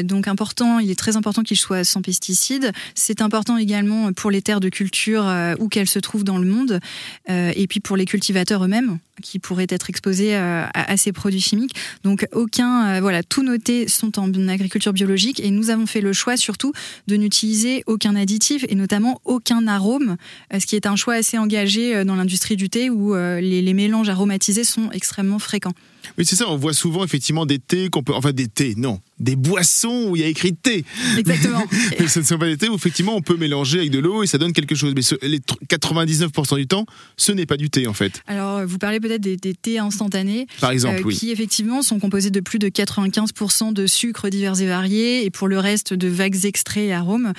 [0.03, 2.73] Donc important, il est très important qu'il soit sans pesticides.
[2.95, 5.25] C'est important également pour les terres de culture
[5.59, 6.81] où qu'elles se trouvent dans le monde
[7.29, 8.99] et puis pour les cultivateurs eux-mêmes.
[9.21, 11.75] Qui pourraient être exposés à, à, ces produits chimiques.
[12.03, 16.13] Donc aucun, voilà, tous nos thés sont en agriculture biologique et nous avons fait le
[16.13, 16.73] choix surtout
[17.07, 20.17] de n'utiliser aucun additif et notamment aucun arôme,
[20.57, 24.09] ce qui est un choix assez engagé dans l'industrie du thé où les, les mélanges
[24.09, 25.73] aromatisés sont extrêmement fréquents.
[26.17, 26.49] Oui, c'est ça.
[26.49, 30.15] On voit souvent effectivement des thés qu'on peut, enfin des thés, non, des boissons où
[30.15, 30.83] il y a écrit thé.
[31.17, 31.63] Exactement.
[31.99, 34.23] Mais ce ne sont pas des thés où effectivement on peut mélanger avec de l'eau
[34.23, 34.93] et ça donne quelque chose.
[34.95, 36.85] Mais les 99% du temps,
[37.17, 38.21] ce n'est pas du thé en fait.
[38.27, 40.47] Alors, vous parlez peut-être des, thés instantanés.
[40.59, 41.15] Par exemple, euh, oui.
[41.15, 45.47] Qui effectivement sont composés de plus de 95% de sucres divers et variés et pour
[45.47, 47.33] le reste de vagues extraits et arômes.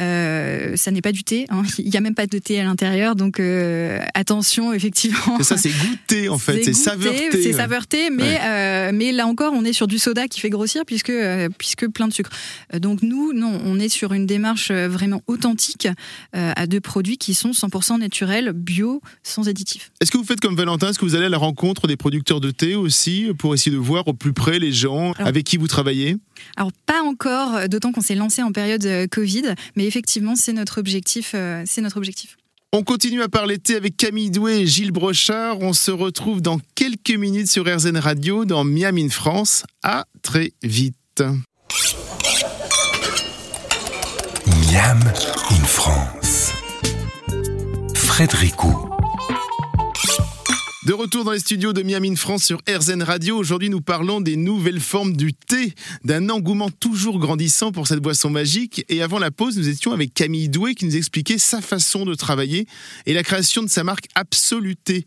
[0.00, 1.46] Euh, ça n'est pas du thé.
[1.48, 1.62] Hein.
[1.78, 3.16] Il n'y a même pas de thé à l'intérieur.
[3.16, 5.38] Donc euh, attention, effectivement.
[5.38, 6.62] C'est ça, c'est goûté en fait.
[6.62, 7.30] C'est saveur thé.
[7.32, 10.84] C'est saveur thé mais, mais là encore, on est sur du soda qui fait grossir
[10.86, 12.30] puisque, euh, puisque plein de sucre.
[12.74, 15.88] Euh, donc nous, non, on est sur une démarche vraiment authentique
[16.32, 19.90] à deux produits qui sont 100% naturels, bio, sans additifs.
[20.00, 22.40] Est-ce que vous faites comme Valentin Est-ce que vous allez à la rencontre des producteurs
[22.40, 25.68] de thé aussi pour essayer de voir au plus près les gens avec qui vous
[25.68, 26.16] travaillez?
[26.56, 31.34] Alors pas encore, d'autant qu'on s'est lancé en période Covid, mais effectivement, c'est notre objectif.
[31.64, 32.36] c'est notre objectif.
[32.72, 35.60] On continue à parler thé avec Camille Doué et Gilles Brochard.
[35.60, 39.64] On se retrouve dans quelques minutes sur RZN Radio dans Miami, France.
[39.82, 40.94] À très vite.
[44.70, 45.00] Miam
[45.50, 46.52] in France.
[47.94, 48.90] Frédéricot.
[50.84, 54.36] De retour dans les studios de Miami France sur RZN Radio, aujourd'hui nous parlons des
[54.36, 55.74] nouvelles formes du thé,
[56.04, 58.84] d'un engouement toujours grandissant pour cette boisson magique.
[58.88, 62.14] Et avant la pause, nous étions avec Camille Doué qui nous expliquait sa façon de
[62.14, 62.66] travailler
[63.06, 65.06] et la création de sa marque Absoluté.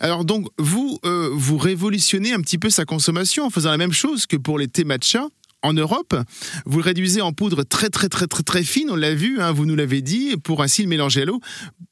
[0.00, 3.92] Alors donc vous, euh, vous révolutionnez un petit peu sa consommation en faisant la même
[3.92, 5.28] chose que pour les thés matcha
[5.62, 6.14] en Europe.
[6.64, 9.52] Vous le réduisez en poudre très très très très très fine, on l'a vu, hein,
[9.52, 11.40] vous nous l'avez dit, pour ainsi le mélanger à l'eau.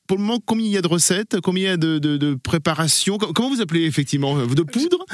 [0.09, 2.35] Pour le moment, combien il y a de recettes Combien il y a de, de,
[2.35, 5.05] préparations Comment vous appelez effectivement De poudre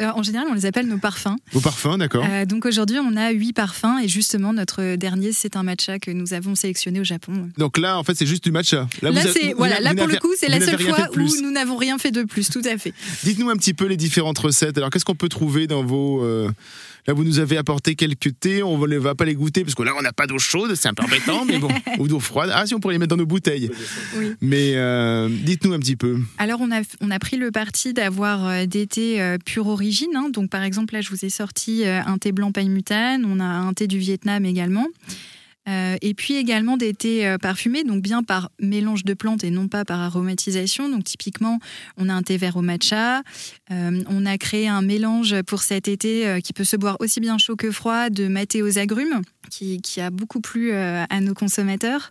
[0.16, 1.36] En général, on les appelle nos parfums.
[1.52, 2.26] Vos parfums, d'accord.
[2.28, 6.10] Euh, donc aujourd'hui, on a huit parfums et justement, notre dernier, c'est un matcha que
[6.10, 7.48] nous avons sélectionné au Japon.
[7.58, 8.88] Donc là, en fait, c'est juste du matcha.
[9.02, 9.12] Là,
[9.56, 12.24] voilà, là pour le coup, c'est la seule fois où nous n'avons rien fait de
[12.24, 12.92] plus, tout à fait.
[13.22, 14.76] Dites-nous un petit peu les différentes recettes.
[14.78, 16.24] Alors, qu'est-ce qu'on peut trouver dans vos...
[16.24, 16.50] Euh,
[17.06, 19.84] Là, vous nous avez apporté quelques thés, on ne va pas les goûter parce que
[19.84, 21.68] là, on n'a pas d'eau chaude, c'est un peu embêtant, mais bon,
[21.98, 22.50] ou d'eau froide.
[22.52, 23.70] Ah, si on pourrait les mettre dans nos bouteilles.
[24.16, 24.32] Oui.
[24.40, 26.18] Mais euh, dites-nous un petit peu.
[26.38, 30.14] Alors, on a, on a pris le parti d'avoir euh, des thés euh, pure origine.
[30.14, 30.28] Hein.
[30.30, 33.44] Donc, par exemple, là, je vous ai sorti un thé blanc paille mutane, on a
[33.44, 34.86] un thé du Vietnam également.
[35.68, 39.50] Euh, et puis également des thés euh, parfumés, donc bien par mélange de plantes et
[39.50, 40.88] non pas par aromatisation.
[40.88, 41.58] Donc typiquement,
[41.96, 43.22] on a un thé vert au matcha.
[43.70, 47.38] Euh, on a créé un mélange pour cet été qui peut se boire aussi bien
[47.38, 52.10] chaud que froid de maté aux agrumes qui, a beaucoup plu à nos consommateurs.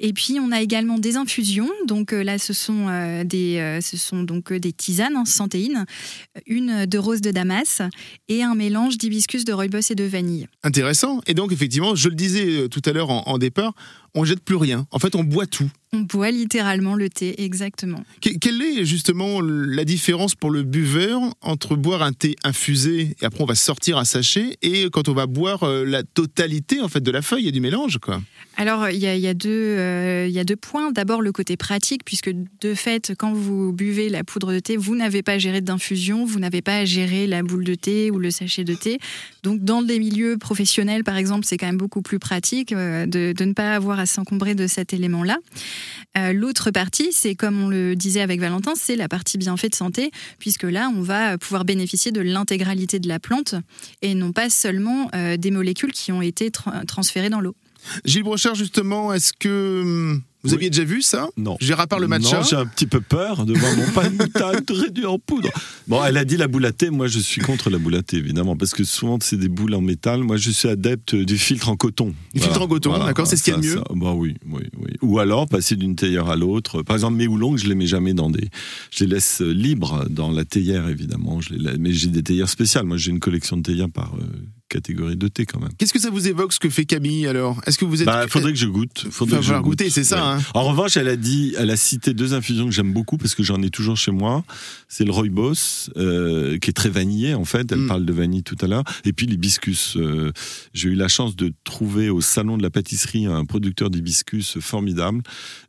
[0.00, 1.70] Et puis on a également des infusions.
[1.86, 5.86] Donc là, ce sont des, ce sont donc des tisanes, hein, santéine,
[6.46, 7.82] une de rose de Damas
[8.28, 10.46] et un mélange d'hibiscus, de rooibos et de vanille.
[10.62, 11.20] Intéressant.
[11.26, 13.72] Et donc effectivement, je le disais tout à l'heure en, en départ,
[14.14, 14.86] on jette plus rien.
[14.90, 15.70] En fait, on boit tout.
[15.94, 18.02] On boit littéralement le thé, exactement.
[18.20, 23.42] quelle est justement la différence pour le buveur entre boire un thé infusé et après
[23.42, 27.00] on va sortir un sachet et quand on va boire euh, la totalité en fait
[27.00, 28.20] de la feuille et du mélange quoi?
[28.56, 30.92] Alors il y, a, deux, euh, il y a deux points.
[30.92, 32.30] D'abord le côté pratique puisque
[32.60, 36.24] de fait quand vous buvez la poudre de thé, vous n'avez pas à gérer d'infusion,
[36.24, 38.98] vous n'avez pas à gérer la boule de thé ou le sachet de thé.
[39.42, 43.32] Donc dans des milieux professionnels par exemple, c'est quand même beaucoup plus pratique euh, de,
[43.36, 45.38] de ne pas avoir à s'encombrer de cet élément-là.
[46.16, 49.74] Euh, l'autre partie, c'est comme on le disait avec Valentin, c'est la partie bienfait de
[49.74, 53.54] santé, puisque là, on va pouvoir bénéficier de l'intégralité de la plante
[54.02, 56.50] et non pas seulement euh, des molécules qui ont été
[56.86, 57.56] transférées dans l'eau.
[58.04, 61.28] Gilles Brochard, justement, est-ce que vous aviez déjà vu ça?
[61.36, 61.56] Non.
[61.60, 62.38] J'ai part le matcha.
[62.38, 65.48] Non, j'ai un petit peu peur de voir mon pain de réduit en poudre.
[65.88, 66.90] Bon, elle a dit la boule à thé.
[66.90, 69.74] Moi, je suis contre la boule à thé, évidemment, parce que souvent, c'est des boules
[69.74, 70.22] en métal.
[70.22, 72.14] Moi, je suis adepte du filtre en coton.
[72.34, 73.80] Du filtre en coton, d'accord, c'est ce qu'il y a de mieux.
[73.94, 74.90] bah oui, oui, oui.
[75.02, 76.82] Ou alors, passer d'une théière à l'autre.
[76.82, 78.48] Par exemple, mes houlons, je les mets jamais dans des.
[78.90, 81.40] Je les laisse libres dans la théière, évidemment.
[81.40, 81.78] Je les...
[81.78, 82.84] Mais j'ai des théières spéciales.
[82.84, 84.14] Moi, j'ai une collection de théières par.
[84.14, 84.24] Euh,
[84.68, 85.70] catégorie de thé quand même.
[85.78, 87.60] Qu'est-ce que ça vous évoque ce que fait Camille alors?
[87.66, 89.06] Est-ce que vous êtes bah, faudrait que je goûte.
[89.10, 90.34] Faudrait que je goûter, c'est ça.
[90.34, 90.42] Hein.
[90.54, 93.42] En revanche, elle a dit, elle a cité deux infusions que j'aime beaucoup parce que
[93.42, 94.44] j'en ai toujours chez moi.
[94.88, 97.70] C'est le rooibos euh, qui est très vanillé en fait.
[97.72, 97.88] Elle mm.
[97.88, 98.84] parle de vanille tout à l'heure.
[99.04, 99.96] Et puis l'hibiscus.
[99.96, 100.32] Euh,
[100.72, 105.22] J'ai eu la chance de trouver au salon de la pâtisserie un producteur d'hibiscus formidable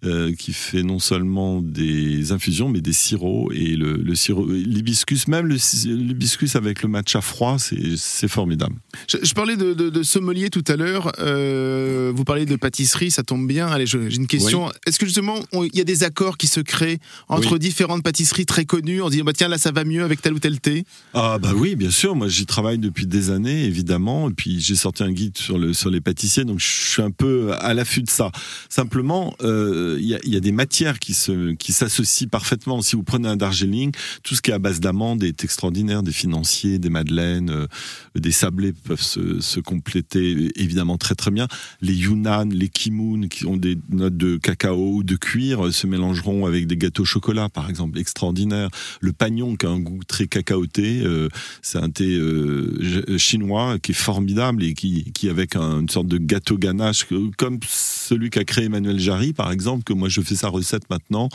[0.04, 5.28] euh, qui fait non seulement des infusions mais des sirops et le, le sirop, l'hibiscus,
[5.28, 8.76] même l'hibiscus avec le matcha froid, c'est formidable.
[9.08, 11.12] Je, parlais de, sommelier tout à l'heure.
[11.20, 13.68] Euh, vous parlez de pâtisserie, ça tombe bien.
[13.68, 14.72] Allez, j'ai une question.
[14.86, 18.66] Est-ce que justement, il y a des accords qui se créent entre différentes pâtisseries très
[18.66, 20.86] connues en disant bah, tiens, là, ça va mieux avec tel ou tel thé?
[21.14, 22.16] Ah, bah oui, bien sûr.
[22.16, 24.30] Moi, j'y travaille depuis des années, évidemment.
[24.30, 27.12] Et puis, j'ai sorti un guide sur, le, sur les pâtissiers, donc je suis un
[27.12, 28.32] peu à l'affût de ça.
[28.70, 32.82] Simplement, euh, il y, a, des matières qui se qui s'associent parfaitement.
[32.82, 33.92] Si vous prenez un Darjeeling,
[34.24, 37.68] tout ce qui est à base d'amandes est extraordinaire, des financiers, des madeleines, euh,
[38.16, 41.48] des sablés peuvent se, se, compléter évidemment très très bien.
[41.82, 46.46] Les Yunnan, les Kimoun qui ont des notes de cacao ou de cuir se mélangeront
[46.46, 48.70] avec des gâteaux au chocolat par exemple, extraordinaire.
[49.02, 51.30] Le pagnon qui a un goût très cacaoté, euh,
[51.62, 56.18] c'est un thé euh, chinois qui est formidable et qui, qui avec une sorte de
[56.18, 60.50] gâteau ganache comme celui qu'a créé Emmanuel Jarry par exemple, que moi je fais sa
[60.50, 61.30] recette maintenant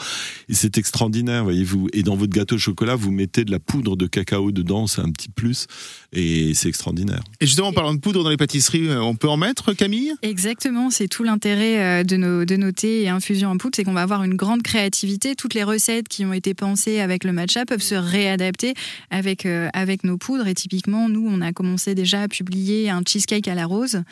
[0.49, 1.89] et c'est extraordinaire, voyez-vous.
[1.93, 5.01] Et dans votre gâteau au chocolat, vous mettez de la poudre de cacao dedans, c'est
[5.01, 5.67] un petit plus
[6.13, 7.23] et c'est extraordinaire.
[7.41, 10.13] Et justement, en parlant de poudre dans les pâtisseries, euh, on peut en mettre, Camille?
[10.23, 13.85] Exactement, c'est tout l'intérêt euh, de nos, de nos thés et infusions en poudre, c'est
[13.85, 15.35] qu'on va avoir une grande créativité.
[15.35, 18.75] Toutes les recettes qui ont été pensées avec le matcha peuvent se réadapter
[19.11, 20.47] avec, euh, avec nos poudres.
[20.49, 24.03] Et typiquement, nous, on a commencé déjà à publier un cheesecake à la rose,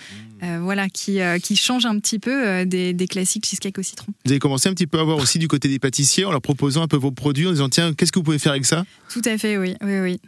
[0.43, 0.59] mmh.
[0.61, 4.13] voilà, qui, qui change un petit peu des, des classiques cheesecake au citron.
[4.25, 6.41] Vous avez commencé un petit peu à voir aussi du côté des pâtissiers en leur
[6.41, 8.85] proposant un peu vos produits, en disant tiens, qu'est-ce que vous pouvez faire avec ça?
[9.11, 10.21] Tout à fait, oui, oui, oui.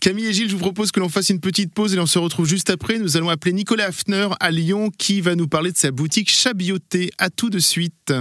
[0.00, 2.18] Camille et Gilles, je vous propose que l'on fasse une petite pause et on se
[2.18, 2.98] retrouve juste après.
[2.98, 7.10] Nous allons appeler Nicolas Hafner à Lyon qui va nous parler de sa boutique Chabioté.
[7.18, 8.12] À tout de suite.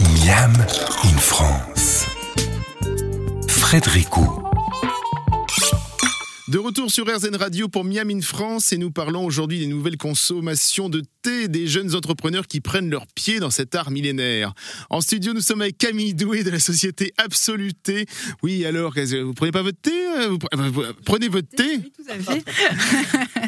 [0.00, 0.52] Miam
[1.04, 2.06] in France.
[3.48, 4.53] Frédéricou.
[6.46, 9.96] De retour sur RZN Radio pour Miam in France et nous parlons aujourd'hui des nouvelles
[9.96, 14.52] consommations de thé des jeunes entrepreneurs qui prennent leur pied dans cet art millénaire.
[14.90, 18.04] En studio, nous sommes avec Camille Doué de la société Absoluté.
[18.42, 20.36] Oui, alors, vous prenez pas votre thé euh,
[20.68, 21.78] vous Prenez votre thé?
[21.82, 22.44] Oui, tout à fait.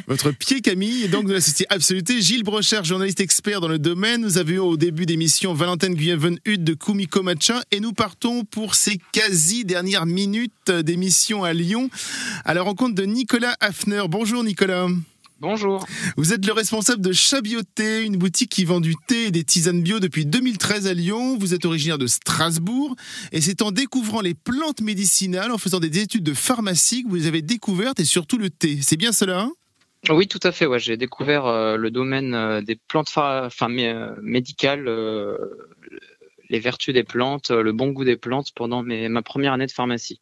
[0.09, 2.21] Votre pied, Camille, et donc de la société Absoluté.
[2.21, 4.21] Gilles Brocher, journaliste expert dans le domaine.
[4.21, 8.77] Nous avions au début d'émission Valentine Guyaven Hut de Kumiko Matcha et nous partons pour
[8.77, 11.91] ces quasi dernières minutes d'émission à Lyon
[12.55, 14.03] la rencontre de Nicolas Hafner.
[14.09, 14.87] Bonjour Nicolas.
[15.41, 15.85] Bonjour.
[16.17, 19.83] Vous êtes le responsable de Chabioté, une boutique qui vend du thé et des tisanes
[19.83, 21.37] bio depuis 2013 à Lyon.
[21.37, 22.95] Vous êtes originaire de Strasbourg
[23.33, 27.27] et c'est en découvrant les plantes médicinales, en faisant des études de pharmacie que vous
[27.27, 28.79] avez découvertes et surtout le thé.
[28.83, 29.53] C'est bien cela hein?
[30.09, 30.67] Oui, tout à fait.
[30.67, 34.89] Ouais, j'ai découvert euh, le domaine euh, des plantes enfin, euh, médicales,
[36.49, 40.21] les vertus des plantes, le bon goût des plantes pendant ma première année de pharmacie.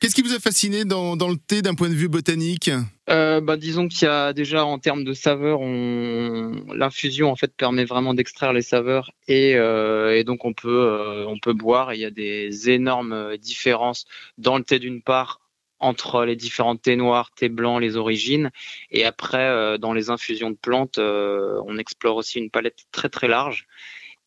[0.00, 2.70] Qu'est-ce qui vous a fasciné dans, le thé d'un point de vue botanique
[3.08, 7.84] euh, bah, Disons qu'il y a déjà en termes de saveurs, l'infusion en fait permet
[7.84, 11.94] vraiment d'extraire les saveurs et, euh, donc on peut, euh, on peut boire.
[11.94, 14.04] il y a des énormes différences
[14.36, 15.40] dans le thé d'une part
[15.80, 18.50] entre les différents thés noirs, thés blancs, les origines.
[18.90, 23.66] Et après, dans les infusions de plantes, on explore aussi une palette très très large.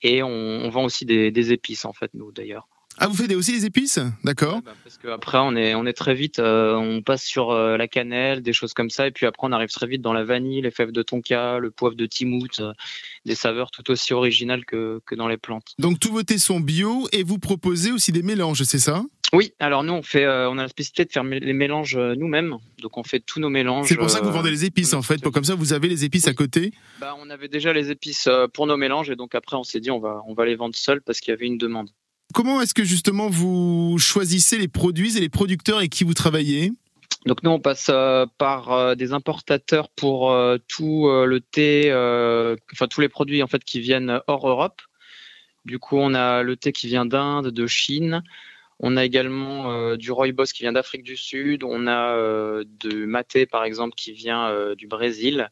[0.03, 2.67] Et on, vend aussi des épices en fait, nous d'ailleurs.
[2.99, 4.62] Ah, vous faites aussi des épices D'accord.
[4.63, 7.88] Bah, parce qu'après, on est, on est très vite, euh, on passe sur euh, la
[7.88, 10.62] cannelle, des choses comme ça, et puis après, on arrive très vite dans la vanille,
[10.62, 12.73] les fèves de tonka, le poivre de timout, euh,
[13.25, 15.75] des saveurs tout aussi originales que, que dans les plantes.
[15.77, 19.03] Donc, tous vos thés sont bio et vous proposez aussi des mélanges, c'est ça?
[19.33, 22.97] Oui, alors nous on fait, on a la spécificité de faire les mélanges nous-mêmes, donc
[22.97, 23.88] on fait tous nos mélanges.
[23.89, 25.89] C'est pour ça que vous vendez les épices en fait, pour comme ça vous avez
[25.89, 26.71] les épices à côté.
[27.01, 29.91] Bah, on avait déjà les épices pour nos mélanges et donc après on s'est dit
[29.91, 31.89] on va on va les vendre seuls parce qu'il y avait une demande.
[32.33, 36.71] Comment est-ce que justement vous choisissez les produits et les producteurs et qui vous travaillez?
[37.25, 41.91] Donc nous on passe euh, par euh, des importateurs pour euh, tout le thé,
[42.71, 44.81] enfin tous les produits en fait qui viennent hors Europe.
[45.65, 48.23] Du coup on a le thé qui vient d'Inde, de Chine.
[48.79, 51.63] On a également du rooibos qui vient d'Afrique du Sud.
[51.63, 55.49] On a du maté par exemple qui vient du Brésil.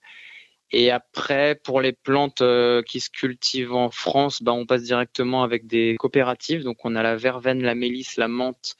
[0.71, 5.43] Et après, pour les plantes euh, qui se cultivent en France, bah, on passe directement
[5.43, 6.63] avec des coopératives.
[6.63, 8.75] Donc, on a la verveine, la mélisse, la menthe,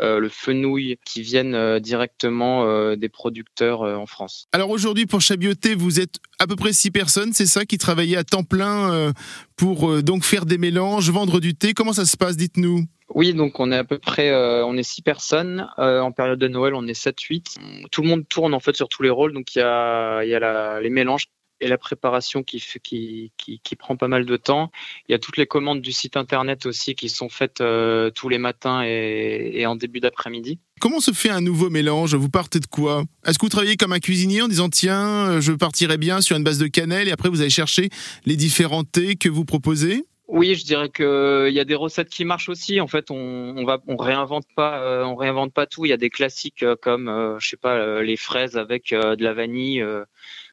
[0.00, 4.48] le fenouil qui viennent euh, directement des producteurs en France.
[4.52, 8.16] Alors aujourd'hui, pour Chabioté, vous êtes à peu près six personnes, c'est ça, qui travaillent
[8.16, 9.12] à temps plein
[9.56, 11.74] pour donc faire des mélanges, vendre du thé.
[11.74, 12.84] Comment ça se passe Dites-nous?
[13.14, 14.32] Oui, donc on est à peu près,
[14.64, 15.68] on est six personnes.
[15.78, 17.88] en période de Noël, on est 7-8.
[17.90, 19.32] Tout le monde tourne en fait sur tous les rôles.
[19.32, 21.28] Donc il y a, il y a les mélanges
[21.64, 24.70] et la préparation qui, qui, qui, qui, prend pas mal de temps.
[25.08, 28.28] Il y a toutes les commandes du site internet aussi qui sont faites euh, tous
[28.28, 30.58] les matins et, et en début d'après-midi.
[30.80, 32.14] Comment se fait un nouveau mélange?
[32.14, 33.04] Vous partez de quoi?
[33.24, 36.44] Est-ce que vous travaillez comme un cuisinier en disant tiens, je partirai bien sur une
[36.44, 37.88] base de cannelle et après vous allez chercher
[38.26, 40.04] les différents thés que vous proposez?
[40.26, 42.80] Oui, je dirais que il y a des recettes qui marchent aussi.
[42.80, 45.84] En fait, on, on va, on réinvente pas, euh, on réinvente pas tout.
[45.84, 48.92] Il y a des classiques euh, comme, euh, je sais pas, euh, les fraises avec
[48.92, 50.04] euh, de la vanille, euh,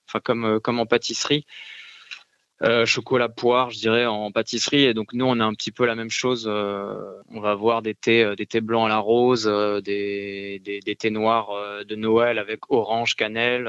[0.08, 1.46] enfin comme euh, comme en pâtisserie.
[2.64, 4.84] Euh, chocolat poire, je dirais en pâtisserie.
[4.84, 6.46] Et donc nous, on a un petit peu la même chose.
[6.48, 6.94] euh,
[7.30, 10.96] on va avoir des thés, des thés blancs à la rose, euh, des, des, des
[10.96, 11.50] thés noirs
[11.84, 13.68] de Noël avec orange, cannelle.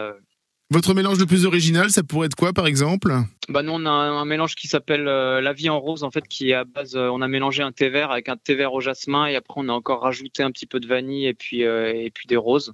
[0.68, 3.12] Votre mélange le plus original, ça pourrait être quoi par exemple?
[3.48, 6.28] Bah nous on a un, un mélange qui s'appelle la vie en rose en fait
[6.28, 8.80] qui est à base on a mélangé un thé vert avec un thé vert au
[8.80, 12.10] jasmin et après on a encore rajouté un petit peu de vanille et puis et
[12.14, 12.72] puis des roses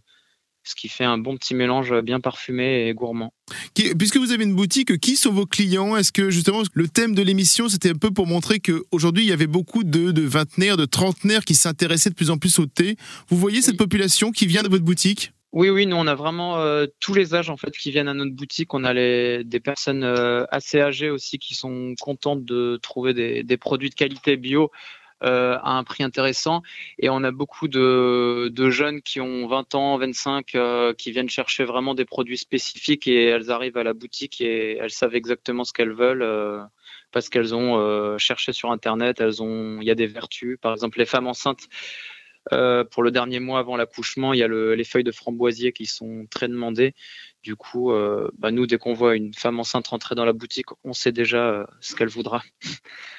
[0.68, 3.33] ce qui fait un bon petit mélange bien parfumé et gourmand.
[3.74, 5.96] Puisque vous avez une boutique, qui sont vos clients?
[5.96, 9.33] Est-ce que justement le thème de l'émission c'était un peu pour montrer qu'aujourd'hui il y
[9.33, 12.96] avait beaucoup de, de vingtenaires, de trentenaires qui s'intéressaient de plus en plus au thé.
[13.28, 15.33] Vous voyez cette population qui vient de votre boutique?
[15.52, 18.14] Oui oui, nous on a vraiment euh, tous les âges en fait qui viennent à
[18.14, 22.78] notre boutique, on a les des personnes euh, assez âgées aussi qui sont contentes de
[22.83, 24.70] trouver des des produits de qualité bio
[25.20, 26.62] à un prix intéressant.
[26.98, 31.28] Et on a beaucoup de, de jeunes qui ont 20 ans, 25, euh, qui viennent
[31.28, 35.64] chercher vraiment des produits spécifiques et elles arrivent à la boutique et elles savent exactement
[35.64, 36.62] ce qu'elles veulent euh,
[37.12, 39.20] parce qu'elles ont euh, cherché sur Internet.
[39.20, 40.59] Elles ont, il y a des vertus.
[40.61, 41.68] Par exemple, les femmes enceintes.
[42.52, 45.72] euh, pour le dernier mois avant l'accouchement, il y a le, les feuilles de framboisier
[45.72, 46.94] qui sont très demandées.
[47.44, 50.66] Du coup, euh, bah nous, dès qu'on voit une femme enceinte rentrer dans la boutique,
[50.85, 52.42] on sait déjà euh, ce qu'elle voudra.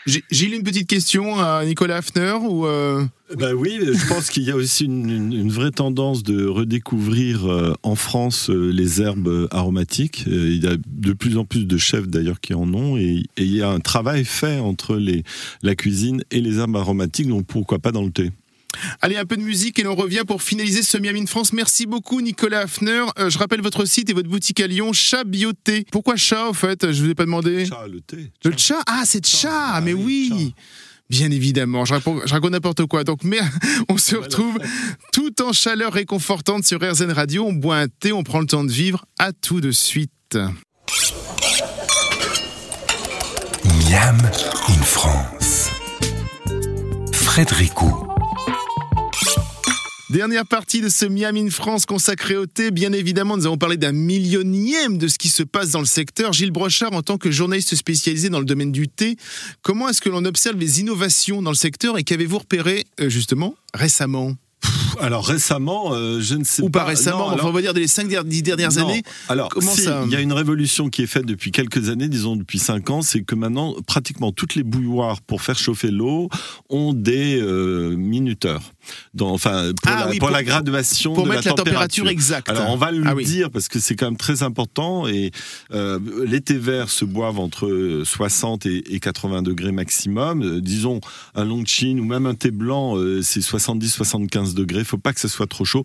[0.05, 3.03] J'ai Gilles, une petite question à Nicolas Hafner ou euh,
[3.38, 7.49] Ben oui, je pense qu'il y a aussi une, une- une vraie tendance de redécouvrir
[7.49, 10.25] euh, en France euh, les herbes aromatiques.
[10.27, 13.23] Euh, il y a de plus en plus de chefs d'ailleurs qui en ont et,
[13.38, 15.23] et il y a un travail fait entre les,
[15.63, 18.32] la cuisine et les herbes aromatiques, donc pourquoi pas dans le thé.
[19.01, 21.53] Allez, un peu de musique et l'on revient pour finaliser ce Miami in France.
[21.53, 23.05] Merci beaucoup, Nicolas Hafner.
[23.17, 25.86] Euh, je rappelle votre site et votre boutique à Lyon, Chat Bioté.
[25.91, 26.91] Pourquoi chat, au fait?
[26.91, 27.65] Je vous ai pas demandé.
[27.65, 28.32] Chat, le thé.
[28.43, 28.82] Le chat?
[28.88, 30.53] Ah, c'est chat Ah Mais oui, oui
[31.10, 33.03] Bien évidemment, je raconte, je raconte n'importe quoi.
[33.03, 33.39] Donc, mais
[33.89, 34.60] on se retrouve
[35.12, 37.45] tout en chaleur réconfortante sur RZN Radio.
[37.45, 39.05] On boit un thé, on prend le temps de vivre.
[39.17, 40.38] À tout de suite.
[43.65, 44.17] Miam
[44.67, 45.69] in France.
[47.12, 48.09] Frédéricot.
[50.10, 52.72] Dernière partie de ce Miam in France consacré au thé.
[52.72, 56.34] Bien évidemment, nous avons parlé d'un millionième de ce qui se passe dans le secteur.
[56.34, 59.17] Gilles Brochard, en tant que journaliste spécialisé dans le domaine du thé,
[59.62, 63.54] comment est-ce que l'on observe les innovations dans le secteur et qu'avez-vous repéré euh, justement
[63.76, 64.34] récemment?
[64.99, 66.85] Alors récemment, euh, je ne sais Ou pas pas.
[66.85, 68.89] récemment, Non, mais enfin, alors- on va dire des 5 10 dernières Non.
[68.89, 69.03] années.
[69.29, 72.07] Alors, Comment si, ça il y a une révolution qui est faite depuis quelques années,
[72.07, 76.29] disons depuis cinq ans, c'est que maintenant, pratiquement toutes les bouilloires pour faire chauffer l'eau
[76.69, 78.62] ont des euh, minuteurs.
[79.13, 82.07] Dans, enfin, pour, Ah la, oui, pour pour- la graduation Pour de mettre la, température
[82.09, 82.49] exacte.
[82.49, 83.23] Alors on va le Ah oui.
[83.23, 85.31] dire parce que c'est quand même très important et
[85.73, 90.41] euh, les thés verts se boivent entre 60 et, et 80 degrés maximum.
[90.41, 91.01] Euh, disons
[91.35, 94.83] un long chin ou même un thé blanc, euh, c'est 70-75 degrés.
[94.89, 95.84] Faut pas que ça soit trop chaud.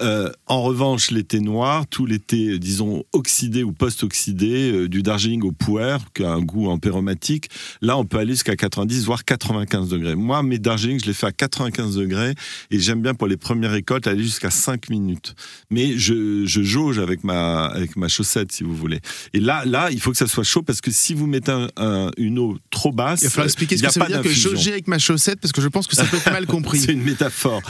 [0.00, 4.88] Euh, en revanche, les thés noirs, tous les thés, euh, disons, oxydés ou post-oxydés, euh,
[4.88, 7.50] du Darjeeling au puer, qui a un goût empéromatique,
[7.82, 10.14] là, on peut aller jusqu'à 90, voire 95 degrés.
[10.14, 12.34] Moi, mes Darjeeling, je les fais à 95 degrés,
[12.70, 15.34] et j'aime bien pour les premières récoltes aller jusqu'à 5 minutes.
[15.70, 19.00] Mais je, je jauge avec ma, avec ma chaussette, si vous voulez.
[19.34, 21.68] Et là, là, il faut que ça soit chaud, parce que si vous mettez un-
[21.76, 24.22] un- une eau trop basse, Il va falloir expliquer ce que a ça veut dire
[24.22, 26.80] que jauger avec ma chaussette, parce que je pense que ça peut être mal compris.
[26.80, 27.60] C'est une métaphore.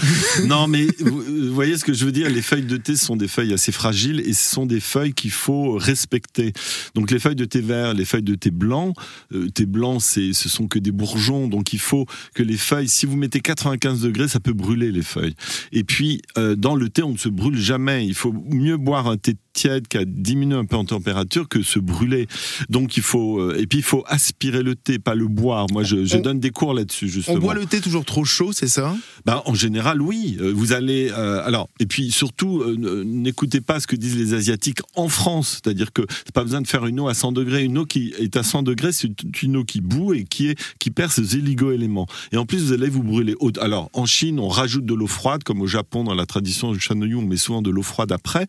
[0.47, 2.22] non, mais vous, vous voyez ce que je veux dire?
[2.29, 5.31] Les feuilles de thé sont des feuilles assez fragiles et ce sont des feuilles qu'il
[5.31, 6.53] faut respecter.
[6.95, 8.93] Donc les feuilles de thé vert, les feuilles de thé blanc,
[9.33, 11.49] euh, thé blanc, c'est, ce sont que des bourgeons.
[11.49, 15.03] Donc il faut que les feuilles, si vous mettez 95 degrés, ça peut brûler les
[15.03, 15.35] feuilles.
[15.73, 18.07] Et puis euh, dans le thé, on ne se brûle jamais.
[18.07, 21.63] Il faut mieux boire un thé tiède qui a diminué un peu en température que
[21.63, 22.27] se brûler.
[22.71, 25.67] Donc il faut euh, et puis il faut aspirer le thé, pas le boire.
[25.71, 27.37] Moi je, je On- donne des cours là-dessus justement.
[27.37, 28.97] On boit le thé toujours trop chaud, c'est ça?
[29.27, 30.37] Ben, en général, oui.
[30.41, 31.11] Euh, Vous allez.
[31.11, 35.61] euh, alors, et puis surtout, euh, n'écoutez pas ce que disent les Asiatiques en France.
[35.63, 37.65] C'est-à-dire que c'est pas besoin de faire une eau à 100 degrés.
[37.65, 39.11] Une eau qui est à 100 degrés, c'est
[39.43, 42.07] une eau qui bout et qui, est, qui perd ses oligo-éléments.
[42.33, 43.35] Et en plus, vous allez vous brûler.
[43.61, 46.81] Alors, en Chine, on rajoute de l'eau froide, comme au Japon, dans la tradition du
[46.81, 48.47] Shanoyu, on met souvent de l'eau froide après.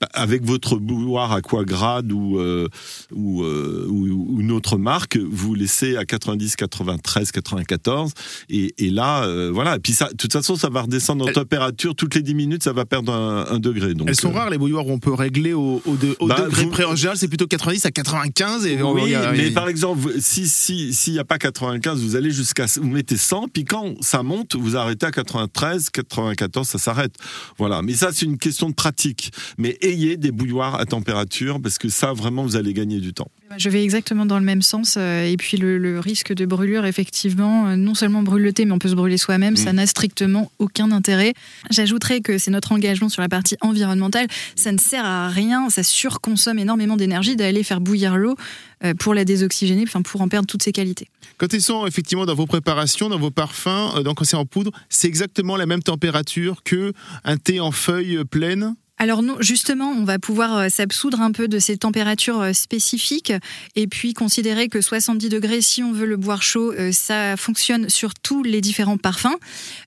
[0.00, 2.68] Ben, avec votre bouilloire Aquagrade ou, euh,
[3.12, 8.12] ou, euh, ou, ou une autre marque, vous laissez à 90, 93, 94.
[8.50, 9.76] Et, et là, euh, voilà.
[9.76, 11.94] Et puis, ça, de toute façon, ça va redescendre en température.
[11.94, 13.94] Toutes les 10 minutes, ça va perdre un, un degré.
[13.94, 16.26] Donc, Elles sont euh, rares les bouilloires où on peut régler au, au, de- au
[16.26, 16.84] Bah, degré vous- près.
[16.84, 18.66] En général, c'est plutôt 90 à 95.
[18.66, 22.16] Et on- Oui, mais par exemple, vous- si si s'il n'y a pas 95, vous
[22.16, 26.78] allez jusqu'à vous mettez 100, puis quand ça monte, vous arrêtez à 93, 94, ça
[26.78, 27.14] s'arrête.
[27.56, 27.80] Voilà.
[27.80, 29.32] Mais ça, c'est une question de pratique.
[29.56, 33.14] Mais ayez des thé bouilloire à température parce que ça, vraiment, vous allez gagner du
[33.14, 33.28] temps.
[33.58, 34.96] Je vais exactement dans le même sens.
[34.98, 38.64] euh, Et puis le, le risque de brûlure, effectivement, euh, non seulement brûle le thé,
[38.66, 39.56] mais on peut se brûler soi-même.
[39.56, 41.32] Ça n'a strictement aucun intérêt.
[41.70, 42.72] J'ajouterais que c'est notre
[43.08, 44.26] sur la partie environnementale.
[44.56, 45.70] Ça ne sert à rien.
[45.70, 48.36] Ça surconsomme énormément d'énergie d'aller faire bouillir l'eau
[48.84, 51.08] euh, pour la désoxygéner, enfin pour en perdre toutes ses qualités.
[51.38, 54.46] Quand ils sont effectivement dans vos préparations, dans vos parfums, euh, donc quand c'est en
[54.46, 56.92] poudre, c'est exactement la même température que
[57.24, 58.74] un thé en feuilles euh, pleines.
[59.02, 63.32] Alors non, justement, on va pouvoir euh, s'absoudre un peu de ces températures euh, spécifiques
[63.74, 67.88] et puis considérer que 70 degrés, si on veut le boire chaud, euh, ça fonctionne
[67.88, 69.34] sur tous les différents parfums.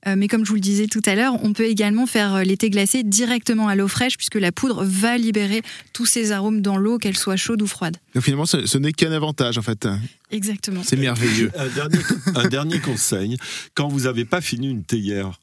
[0.05, 2.69] Mais comme je vous le disais tout à l'heure, on peut également faire les thés
[2.69, 5.61] glacés directement à l'eau fraîche puisque la poudre va libérer
[5.93, 7.95] tous ces arômes dans l'eau, qu'elle soit chaude ou froide.
[8.15, 9.87] Donc finalement, ce, ce n'est qu'un avantage en fait.
[10.29, 10.81] Exactement.
[10.83, 11.51] C'est merveilleux.
[11.57, 11.99] Un dernier,
[12.35, 13.37] un dernier conseil,
[13.75, 15.39] quand vous n'avez pas fini une théière,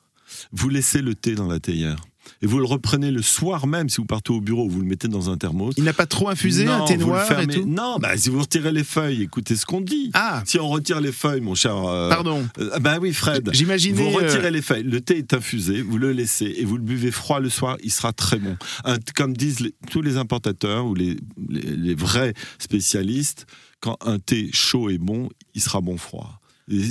[0.52, 1.96] vous laissez le thé dans la théière.
[2.40, 5.08] Et vous le reprenez le soir même, si vous partez au bureau, vous le mettez
[5.08, 5.74] dans un thermos.
[5.76, 7.64] Il n'a pas trop infusé Non, un thé noir et tout?
[7.66, 10.10] Non, bah, si vous retirez les feuilles, écoutez ce qu'on dit.
[10.14, 11.76] Ah, Si on retire les feuilles, mon cher.
[11.76, 12.46] euh, pardon.
[12.58, 13.48] euh, bah oui, Fred.
[13.52, 14.02] J'imaginais.
[14.10, 16.82] Vous euh, retirez les feuilles, le thé est infusé, vous le laissez et vous le
[16.82, 18.56] buvez froid le soir, il sera très bon.
[18.84, 21.16] Un- comme disent les- tous les importateurs ou les,
[21.48, 23.46] les- les vrais spécialistes,
[23.80, 26.40] quand un thé chaud est bon, il sera bon froid.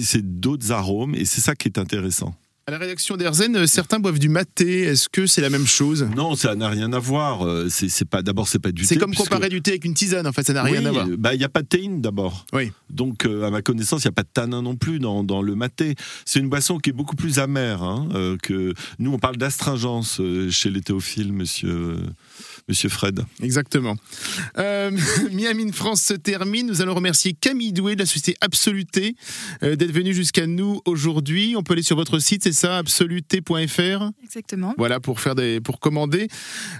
[0.03, 2.35] C'est d'autres arômes et c'est ça qui est intéressant.
[2.67, 4.81] À la rédaction d'Erzen, euh, certains boivent du maté.
[4.83, 6.07] Est-ce que c'est la même chose?
[6.15, 7.43] Non, ça n'a rien à voir.
[7.43, 8.87] Euh, C'est c'est pas d'abord c'est pas du thé.
[8.89, 10.85] C'est comme puisque- comparer du thé avec une tisane, en fait, ça n'a rien Oui,
[10.87, 11.07] à voir.
[11.17, 12.45] bah, Il n'y a pas de théine d'abord.
[12.53, 12.71] Oui.
[12.91, 15.41] Donc, euh, à ma connaissance, il n'y a pas de tanin non plus dans, dans
[15.41, 15.95] le maté.
[16.23, 17.81] C'est une boisson qui est beaucoup plus amère.
[17.81, 21.95] hein, euh, que nous, on parle d'astringence euh, chez les théophiles, monsieur,
[22.67, 23.21] monsieur Fred.
[23.41, 23.95] Exactement.
[24.57, 24.91] Euh,
[25.31, 26.67] Miami in France se termine.
[26.67, 29.15] Nous allons remercier Camille Doué de la société Absoluté
[29.63, 31.55] euh, d'être venu jusqu'à nous aujourd'hui.
[31.57, 34.11] On peut aller sur votre site, c'est ça, absoluté.fr.
[34.23, 34.73] Exactement.
[34.77, 36.27] Voilà pour faire des, pour commander.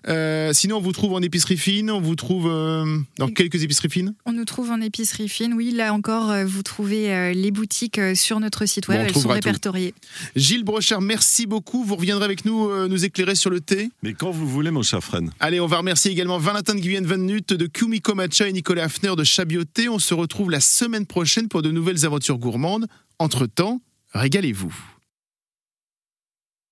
[0.08, 1.92] Euh, sinon, on vous trouve en épicerie fine.
[1.92, 4.14] On vous trouve euh, dans quelques épiceries fines?
[4.26, 5.54] On nous trouve en épicerie fine.
[5.54, 9.02] Oui, là encore, vous trouvez euh, les boutiques euh, sur notre site Bon, web.
[9.04, 9.28] on Elles sont tout.
[9.30, 9.94] répertoriées.
[10.36, 11.84] Gilles Brochard, merci beaucoup.
[11.84, 13.90] Vous reviendrez avec nous euh, nous éclairer sur le thé?
[14.04, 15.30] Mais quand vous voulez, mon cher Fred.
[15.40, 19.16] Allez, on va remercier également Valentin de Guyenne Van de Kumiko Matcha et Nicolas Hafner
[19.16, 19.88] de Chabioté.
[19.88, 22.88] On se retrouve la semaine prochaine pour de nouvelles aventures gourmandes.
[23.20, 23.80] Entre-temps,
[24.14, 24.91] régalez-vous.